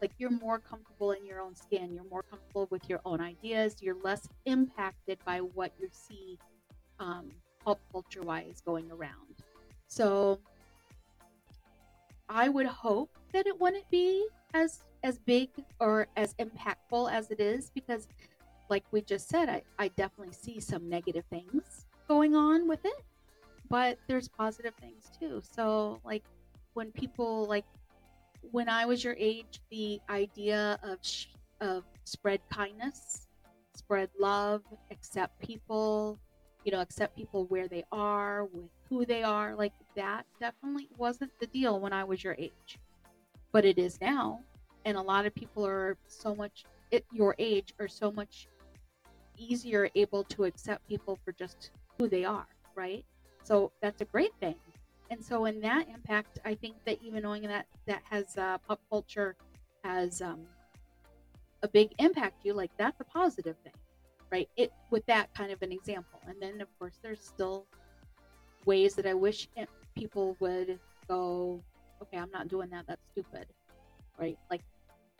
like 0.00 0.12
you're 0.18 0.30
more 0.30 0.60
comfortable 0.60 1.10
in 1.10 1.26
your 1.26 1.40
own 1.40 1.56
skin. 1.56 1.92
You're 1.92 2.08
more 2.08 2.22
comfortable 2.22 2.68
with 2.70 2.88
your 2.88 3.00
own 3.04 3.20
ideas. 3.20 3.76
You're 3.80 3.96
less 4.02 4.28
impacted 4.46 5.18
by 5.24 5.40
what 5.40 5.72
you 5.80 5.88
see 5.90 6.38
um, 7.00 7.32
pop 7.64 7.80
culture 7.92 8.22
wise 8.22 8.62
going 8.64 8.90
around 8.92 9.42
so 9.88 10.38
I 12.28 12.48
would 12.48 12.66
hope 12.66 13.10
that 13.32 13.46
it 13.46 13.58
wouldn't 13.58 13.90
be 13.90 14.26
as 14.54 14.80
as 15.02 15.18
big 15.18 15.48
or 15.80 16.08
as 16.16 16.34
impactful 16.34 17.10
as 17.12 17.30
it 17.30 17.40
is 17.40 17.70
because 17.70 18.08
like 18.68 18.84
we 18.90 19.00
just 19.00 19.28
said, 19.28 19.48
I, 19.48 19.62
I 19.78 19.88
definitely 19.88 20.34
see 20.34 20.60
some 20.60 20.88
negative 20.88 21.24
things 21.30 21.86
going 22.06 22.34
on 22.36 22.68
with 22.68 22.84
it. 22.84 23.02
But 23.70 23.98
there's 24.06 24.28
positive 24.28 24.74
things 24.80 25.10
too. 25.18 25.42
So 25.42 26.00
like 26.04 26.24
when 26.74 26.90
people 26.92 27.46
like 27.46 27.64
when 28.50 28.68
I 28.68 28.84
was 28.84 29.02
your 29.02 29.16
age, 29.18 29.60
the 29.70 30.00
idea 30.10 30.78
of 30.82 30.98
sh- 31.02 31.26
of 31.60 31.84
spread 32.04 32.40
kindness, 32.52 33.26
spread 33.74 34.10
love, 34.18 34.62
accept 34.90 35.38
people, 35.40 36.18
you 36.64 36.72
know, 36.72 36.80
accept 36.80 37.16
people 37.16 37.46
where 37.46 37.68
they 37.68 37.84
are 37.90 38.44
with 38.46 38.70
who 38.88 39.04
they 39.04 39.22
are. 39.22 39.54
Like 39.54 39.72
that 39.96 40.26
definitely 40.40 40.88
wasn't 40.96 41.32
the 41.40 41.46
deal 41.46 41.80
when 41.80 41.92
I 41.92 42.04
was 42.04 42.22
your 42.22 42.34
age, 42.38 42.78
but 43.52 43.64
it 43.64 43.78
is 43.78 44.00
now. 44.00 44.40
And 44.84 44.96
a 44.96 45.02
lot 45.02 45.26
of 45.26 45.34
people 45.34 45.66
are 45.66 45.96
so 46.06 46.34
much 46.34 46.64
at 46.92 47.02
your 47.12 47.34
age 47.38 47.74
are 47.78 47.88
so 47.88 48.10
much 48.10 48.48
easier 49.36 49.88
able 49.94 50.24
to 50.24 50.44
accept 50.44 50.86
people 50.88 51.18
for 51.24 51.32
just 51.32 51.70
who 51.98 52.08
they 52.08 52.24
are, 52.24 52.46
right? 52.74 53.04
So 53.42 53.72
that's 53.80 54.00
a 54.00 54.04
great 54.04 54.32
thing. 54.40 54.56
And 55.10 55.24
so 55.24 55.46
in 55.46 55.60
that 55.60 55.88
impact, 55.88 56.38
I 56.44 56.54
think 56.54 56.76
that 56.84 56.98
even 57.02 57.22
knowing 57.22 57.42
that 57.42 57.66
that 57.86 58.02
has 58.10 58.36
uh, 58.36 58.58
pop 58.66 58.80
culture 58.90 59.36
has 59.84 60.20
um, 60.20 60.40
a 61.62 61.68
big 61.68 61.90
impact 61.98 62.44
you, 62.44 62.52
like 62.52 62.70
that's 62.76 63.00
a 63.00 63.04
positive 63.04 63.56
thing, 63.64 63.72
right? 64.30 64.48
It 64.56 64.72
with 64.90 65.06
that 65.06 65.32
kind 65.34 65.50
of 65.50 65.62
an 65.62 65.72
example. 65.72 66.20
And 66.26 66.36
then 66.40 66.60
of 66.60 66.68
course 66.78 66.98
there's 67.02 67.24
still 67.24 67.66
ways 68.64 68.94
that 68.94 69.06
I 69.06 69.14
wish 69.14 69.48
people 69.96 70.36
would 70.40 70.78
go, 71.08 71.62
okay, 72.02 72.18
I'm 72.18 72.30
not 72.30 72.48
doing 72.48 72.70
that. 72.70 72.84
That's 72.86 73.02
stupid, 73.12 73.46
right? 74.18 74.38
Like, 74.50 74.62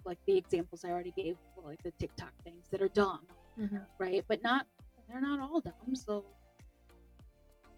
like 0.05 0.19
the 0.27 0.37
examples 0.37 0.85
I 0.85 0.91
already 0.91 1.13
gave, 1.17 1.37
like 1.65 1.83
the 1.83 1.93
TikTok 1.93 2.33
things 2.45 2.67
that 2.71 2.81
are 2.81 2.89
dumb, 2.89 3.21
mm-hmm. 3.61 3.79
right? 3.99 4.25
But 4.29 4.43
not, 4.43 4.67
they're 5.09 5.21
not 5.21 5.41
all 5.41 5.61
dumb. 5.61 5.95
So 5.95 6.25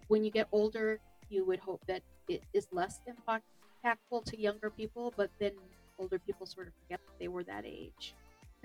when 0.07 0.23
you 0.23 0.31
get 0.31 0.47
older, 0.51 0.99
you 1.29 1.45
would 1.45 1.59
hope 1.59 1.81
that 1.87 2.01
it 2.27 2.43
is 2.53 2.67
less 2.71 2.99
impactful 3.07 4.25
to 4.25 4.39
younger 4.39 4.69
people, 4.69 5.13
but 5.17 5.29
then 5.39 5.53
older 5.97 6.19
people 6.19 6.45
sort 6.45 6.67
of 6.67 6.73
forget 6.83 6.99
that 7.05 7.19
they 7.19 7.27
were 7.27 7.43
that 7.43 7.65
age. 7.65 8.13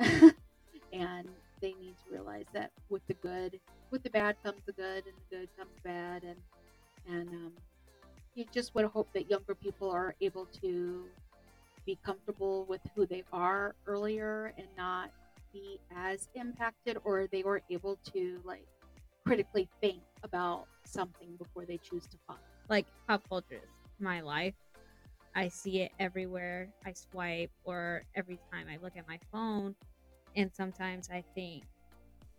and 0.92 1.28
they 1.60 1.72
need 1.80 1.94
to 2.04 2.12
realize 2.12 2.44
that 2.52 2.70
with 2.88 3.06
the 3.06 3.14
good, 3.14 3.58
with 3.90 4.02
the 4.02 4.10
bad 4.10 4.36
comes 4.44 4.60
the 4.66 4.72
good, 4.72 5.04
and 5.06 5.14
the 5.30 5.36
good 5.36 5.48
comes 5.56 5.72
bad, 5.82 6.22
and 6.22 6.36
and 7.08 7.28
um, 7.28 7.52
you 8.34 8.44
just 8.52 8.74
would 8.74 8.84
hope 8.86 9.08
that 9.14 9.30
younger 9.30 9.54
people 9.54 9.90
are 9.90 10.14
able 10.20 10.46
to 10.62 11.04
be 11.84 11.98
comfortable 12.04 12.66
with 12.68 12.80
who 12.94 13.06
they 13.06 13.22
are 13.32 13.74
earlier 13.86 14.52
and 14.58 14.66
not 14.76 15.10
be 15.52 15.78
as 15.96 16.28
impacted 16.34 16.98
or 17.04 17.26
they 17.30 17.42
were 17.42 17.62
able 17.70 17.98
to 18.12 18.40
like 18.44 18.66
critically 19.24 19.68
think 19.80 20.00
about 20.22 20.66
something 20.84 21.36
before 21.38 21.64
they 21.64 21.78
choose 21.78 22.06
to 22.06 22.16
follow. 22.26 22.38
Like 22.68 22.86
pop 23.08 23.28
culture 23.28 23.54
is 23.54 24.00
my 24.00 24.20
life? 24.20 24.54
I 25.34 25.48
see 25.48 25.82
it 25.82 25.92
everywhere 26.00 26.70
i 26.86 26.92
swipe 26.94 27.50
or 27.64 28.04
every 28.14 28.38
time 28.50 28.66
i 28.72 28.78
look 28.82 28.96
at 28.96 29.06
my 29.06 29.18
phone 29.30 29.74
and 30.34 30.50
sometimes 30.54 31.10
i 31.10 31.22
think 31.34 31.62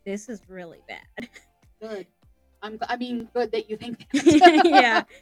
this 0.04 0.30
is 0.30 0.42
really 0.50 0.80
bad. 0.88 1.30
Good 1.82 2.08
I'm, 2.68 2.80
I 2.88 2.98
mean, 2.98 3.22
mm. 3.22 3.34
good 3.34 3.52
that 3.52 3.70
you 3.70 3.78
think 3.78 4.06
that. 4.14 4.62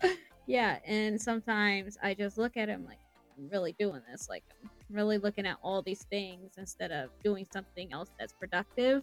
yeah. 0.02 0.10
Yeah. 0.48 0.78
And 0.86 1.20
sometimes 1.20 1.98
I 2.04 2.14
just 2.14 2.38
look 2.38 2.56
at 2.56 2.70
him 2.70 2.86
like, 2.86 3.00
I'm 3.36 3.50
really 3.50 3.76
doing 3.80 4.02
this. 4.12 4.30
Like, 4.30 4.44
I'm 4.64 4.96
really 4.96 5.18
looking 5.18 5.48
at 5.48 5.58
all 5.64 5.82
these 5.82 6.04
things 6.04 6.54
instead 6.60 6.92
of 6.92 7.10
doing 7.24 7.48
something 7.52 7.92
else 7.92 8.12
that's 8.20 8.32
productive 8.34 9.02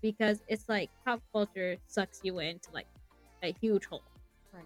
because 0.00 0.40
it's 0.48 0.70
like 0.70 0.88
pop 1.04 1.20
culture 1.34 1.76
sucks 1.86 2.20
you 2.22 2.38
into 2.38 2.70
like 2.72 2.86
a 3.42 3.54
huge 3.60 3.84
hole. 3.84 4.02
Right. 4.54 4.64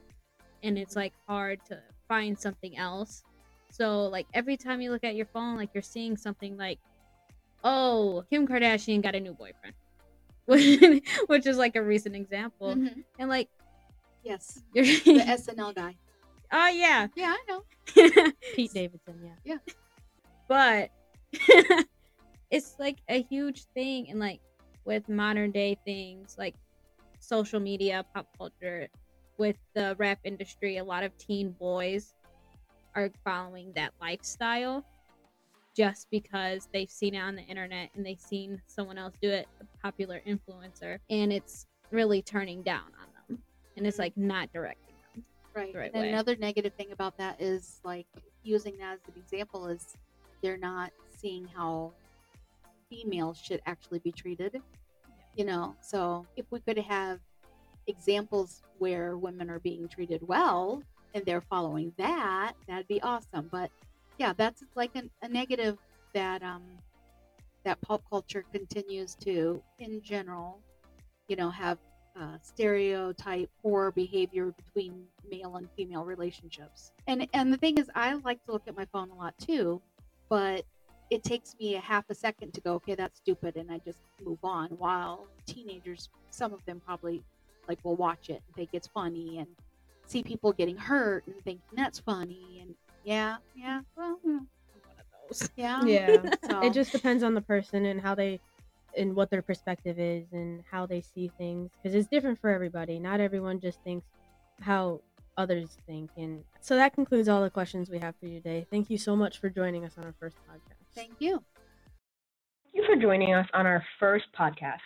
And 0.63 0.79
it's 0.79 0.95
like 0.95 1.15
hard 1.27 1.59
to 1.65 1.81
find 2.07 2.39
something 2.39 2.77
else. 2.79 3.25
So, 3.73 4.07
like, 4.07 4.29
every 4.35 4.57
time 4.57 4.81
you 4.81 4.93
look 4.93 5.03
at 5.03 5.17
your 5.17 5.27
phone, 5.27 5.57
like, 5.57 5.71
you're 5.75 5.83
seeing 5.83 6.17
something 6.17 6.57
like, 6.57 6.79
oh, 7.65 8.23
Kim 8.31 8.47
Kardashian 8.47 9.03
got 9.03 9.17
a 9.17 9.21
new 9.21 9.33
boyfriend 9.33 9.75
which 11.27 11.47
is 11.47 11.57
like 11.57 11.77
a 11.77 11.83
recent 11.83 12.15
example. 12.15 12.75
Mm-hmm. 12.75 13.01
And 13.19 13.29
like, 13.29 13.49
yes, 14.23 14.63
you're 14.75 14.85
the 14.85 15.25
SNL 15.27 15.75
guy. 15.75 15.97
Oh 16.53 16.69
yeah, 16.69 17.09
yeah, 17.17 17.35
I 17.35 17.45
know. 17.49 17.65
Pete 18.55 18.73
Davidson, 18.73 19.19
yeah, 19.25 19.33
yeah. 19.45 19.75
But 20.47 20.91
it's 22.49 22.77
like 22.79 22.99
a 23.09 23.23
huge 23.23 23.65
thing, 23.75 24.09
and 24.09 24.21
like 24.21 24.41
with 24.85 25.09
modern 25.09 25.51
day 25.51 25.77
things 25.85 26.37
like 26.39 26.55
social 27.19 27.59
media, 27.59 28.05
pop 28.15 28.29
culture, 28.39 28.87
with 29.37 29.57
the 29.75 29.97
rap 29.99 30.21
industry, 30.23 30.77
a 30.77 30.85
lot 30.85 31.03
of 31.03 31.17
teen 31.19 31.51
boys 31.59 32.15
are 32.95 33.11
following 33.25 33.73
that 33.75 33.93
lifestyle 34.01 34.85
just 35.75 36.09
because 36.11 36.69
they've 36.73 36.91
seen 36.91 37.15
it 37.15 37.21
on 37.21 37.35
the 37.35 37.43
internet 37.43 37.91
and 37.95 38.07
they've 38.07 38.21
seen 38.21 38.61
someone 38.67 38.99
else 38.99 39.15
do 39.21 39.31
it, 39.31 39.49
a 39.61 39.65
popular 39.83 40.23
influencer, 40.27 40.99
and 41.11 41.33
it's 41.33 41.67
really 41.91 42.23
turning 42.23 42.63
down 42.63 42.87
on 43.01 43.09
them. 43.29 43.39
And 43.77 43.87
it's 43.87 43.99
like 43.99 44.17
not 44.17 44.53
directing 44.53 44.95
them. 45.15 45.25
Right. 45.55 45.73
The 45.73 45.79
right 45.79 45.91
and 45.95 46.03
way. 46.03 46.09
another 46.11 46.37
negative 46.37 46.75
thing 46.75 46.93
about 46.93 47.17
that 47.19 47.41
is 47.41 47.81
like 47.85 48.07
using 48.43 48.77
that 48.79 48.95
as 48.95 49.01
an 49.09 49.21
example 49.21 49.67
is 49.67 49.97
they're 50.43 50.57
not 50.57 50.93
seeing 51.11 51.47
how 51.47 51.93
females 52.89 53.39
should 53.39 53.61
actually 53.67 53.99
be 54.01 54.13
treated. 54.13 54.61
You 55.37 55.45
know, 55.45 55.75
so 55.81 56.27
if 56.37 56.47
we 56.51 56.61
could 56.61 56.79
have 56.79 57.19
examples 57.89 58.63
where 58.79 59.17
women 59.17 59.51
are 59.51 59.59
being 59.59 59.89
treated 59.89 60.21
well 60.27 60.83
and 61.15 61.25
they're 61.25 61.41
following 61.41 61.93
that, 61.99 62.53
that'd 62.69 62.87
be 62.87 63.03
awesome. 63.03 63.49
But 63.51 63.71
yeah, 64.19 64.33
that's 64.37 64.63
like 64.75 64.95
an, 64.95 65.11
a 65.23 65.29
negative 65.29 65.79
that 66.15 66.43
um 66.43 66.63
that 67.65 67.81
pop 67.81 68.03
culture 68.11 68.45
continues 68.53 69.15
to, 69.15 69.63
in 69.79 70.03
general, 70.03 70.61
you 71.29 71.37
know, 71.37 71.49
have 71.49 71.79
uh, 72.21 72.37
stereotype 72.43 73.49
poor 73.63 73.91
behavior 73.91 74.53
between 74.53 75.05
male 75.31 75.57
and 75.57 75.69
female 75.77 76.05
relationships. 76.05 76.93
And 77.07 77.27
and 77.33 77.53
the 77.53 77.57
thing 77.57 77.79
is, 77.79 77.91
I 77.95 78.15
like 78.15 78.45
to 78.47 78.53
look 78.53 78.63
at 78.69 78.77
my 78.77 78.87
phone 78.93 79.11
a 79.11 79.15
lot 79.15 79.35
too, 79.39 79.81
but 80.29 80.65
it 81.11 81.23
takes 81.23 81.55
me 81.61 81.75
a 81.77 81.81
half 81.81 82.05
a 82.09 82.15
second 82.15 82.55
to 82.55 82.61
go, 82.61 82.75
okay, 82.75 82.95
that's 82.95 83.19
stupid, 83.19 83.57
and 83.57 83.71
I 83.71 83.79
just 83.79 83.99
move 84.25 84.39
on. 84.43 84.69
While 84.71 85.27
teenagers, 85.47 86.09
some 86.31 86.53
of 86.53 86.65
them 86.67 86.81
probably 86.85 87.23
like 87.69 87.79
will 87.85 87.97
watch 87.97 88.29
it 88.29 88.43
and 88.47 88.57
think 88.57 88.71
it's 88.73 88.89
funny 88.89 89.39
and 89.39 89.49
see 90.07 90.23
people 90.23 90.53
getting 90.53 90.77
hurt 90.77 91.27
and 91.27 91.35
thinking 91.45 91.63
that's 91.75 91.99
funny 91.99 92.59
and 92.61 92.75
yeah, 93.05 93.37
yeah, 93.55 93.81
well, 93.97 94.19
hmm, 94.25 94.31
one 94.31 94.97
of 94.99 95.29
those. 95.29 95.49
yeah, 95.57 95.85
Yeah. 95.85 96.23
So, 96.49 96.61
it 96.61 96.73
just 96.73 96.93
depends 96.93 97.23
on 97.23 97.35
the 97.35 97.41
person 97.41 97.85
and 97.87 98.01
how 98.01 98.15
they 98.15 98.41
and 98.97 99.17
what 99.17 99.31
their 99.31 99.43
perspective 99.43 99.99
is 99.99 100.27
and 100.33 100.63
how 100.71 100.87
they 100.87 101.01
see 101.01 101.31
things 101.37 101.71
because 101.83 101.95
it's 101.97 102.07
different 102.07 102.41
for 102.41 102.51
everybody 102.51 103.01
not 103.01 103.19
everyone 103.19 103.59
just 103.59 103.81
thinks 103.83 104.07
how 104.61 105.01
others 105.37 105.77
think 105.85 106.11
and 106.17 106.45
so 106.61 106.77
that 106.77 106.95
concludes 106.95 107.29
all 107.29 107.43
the 107.43 107.51
questions 107.51 107.91
we 107.91 107.99
have 107.99 108.15
for 108.21 108.27
you 108.27 108.41
today 108.41 108.65
thank 108.71 108.89
you 108.89 108.97
so 108.97 109.17
much 109.17 109.41
for 109.41 109.49
joining 109.49 109.85
us 109.85 109.95
on 109.99 110.05
our 110.05 110.15
first 110.21 110.37
podcast 110.49 110.95
thank 110.95 111.11
you. 111.19 111.43
Thank 112.75 112.89
you 112.89 112.95
for 112.95 113.01
joining 113.01 113.33
us 113.35 113.47
on 113.55 113.67
our 113.67 113.85
first 114.01 114.25
podcast. 114.37 114.79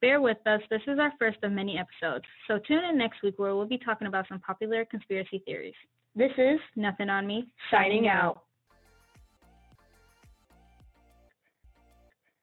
Bear 0.00 0.22
with 0.22 0.38
us, 0.46 0.62
this 0.70 0.80
is 0.86 0.98
our 0.98 1.12
first 1.18 1.36
of 1.42 1.52
many 1.52 1.78
episodes, 1.78 2.24
so 2.48 2.58
tune 2.58 2.82
in 2.84 2.96
next 2.96 3.22
week 3.22 3.38
where 3.38 3.54
we'll 3.54 3.66
be 3.66 3.76
talking 3.76 4.06
about 4.06 4.26
some 4.28 4.40
popular 4.40 4.86
conspiracy 4.86 5.42
theories. 5.44 5.74
This 6.16 6.30
is 6.38 6.60
Nothing 6.76 7.10
on 7.10 7.26
me, 7.26 7.48
signing 7.70 8.06
out. 8.08 8.42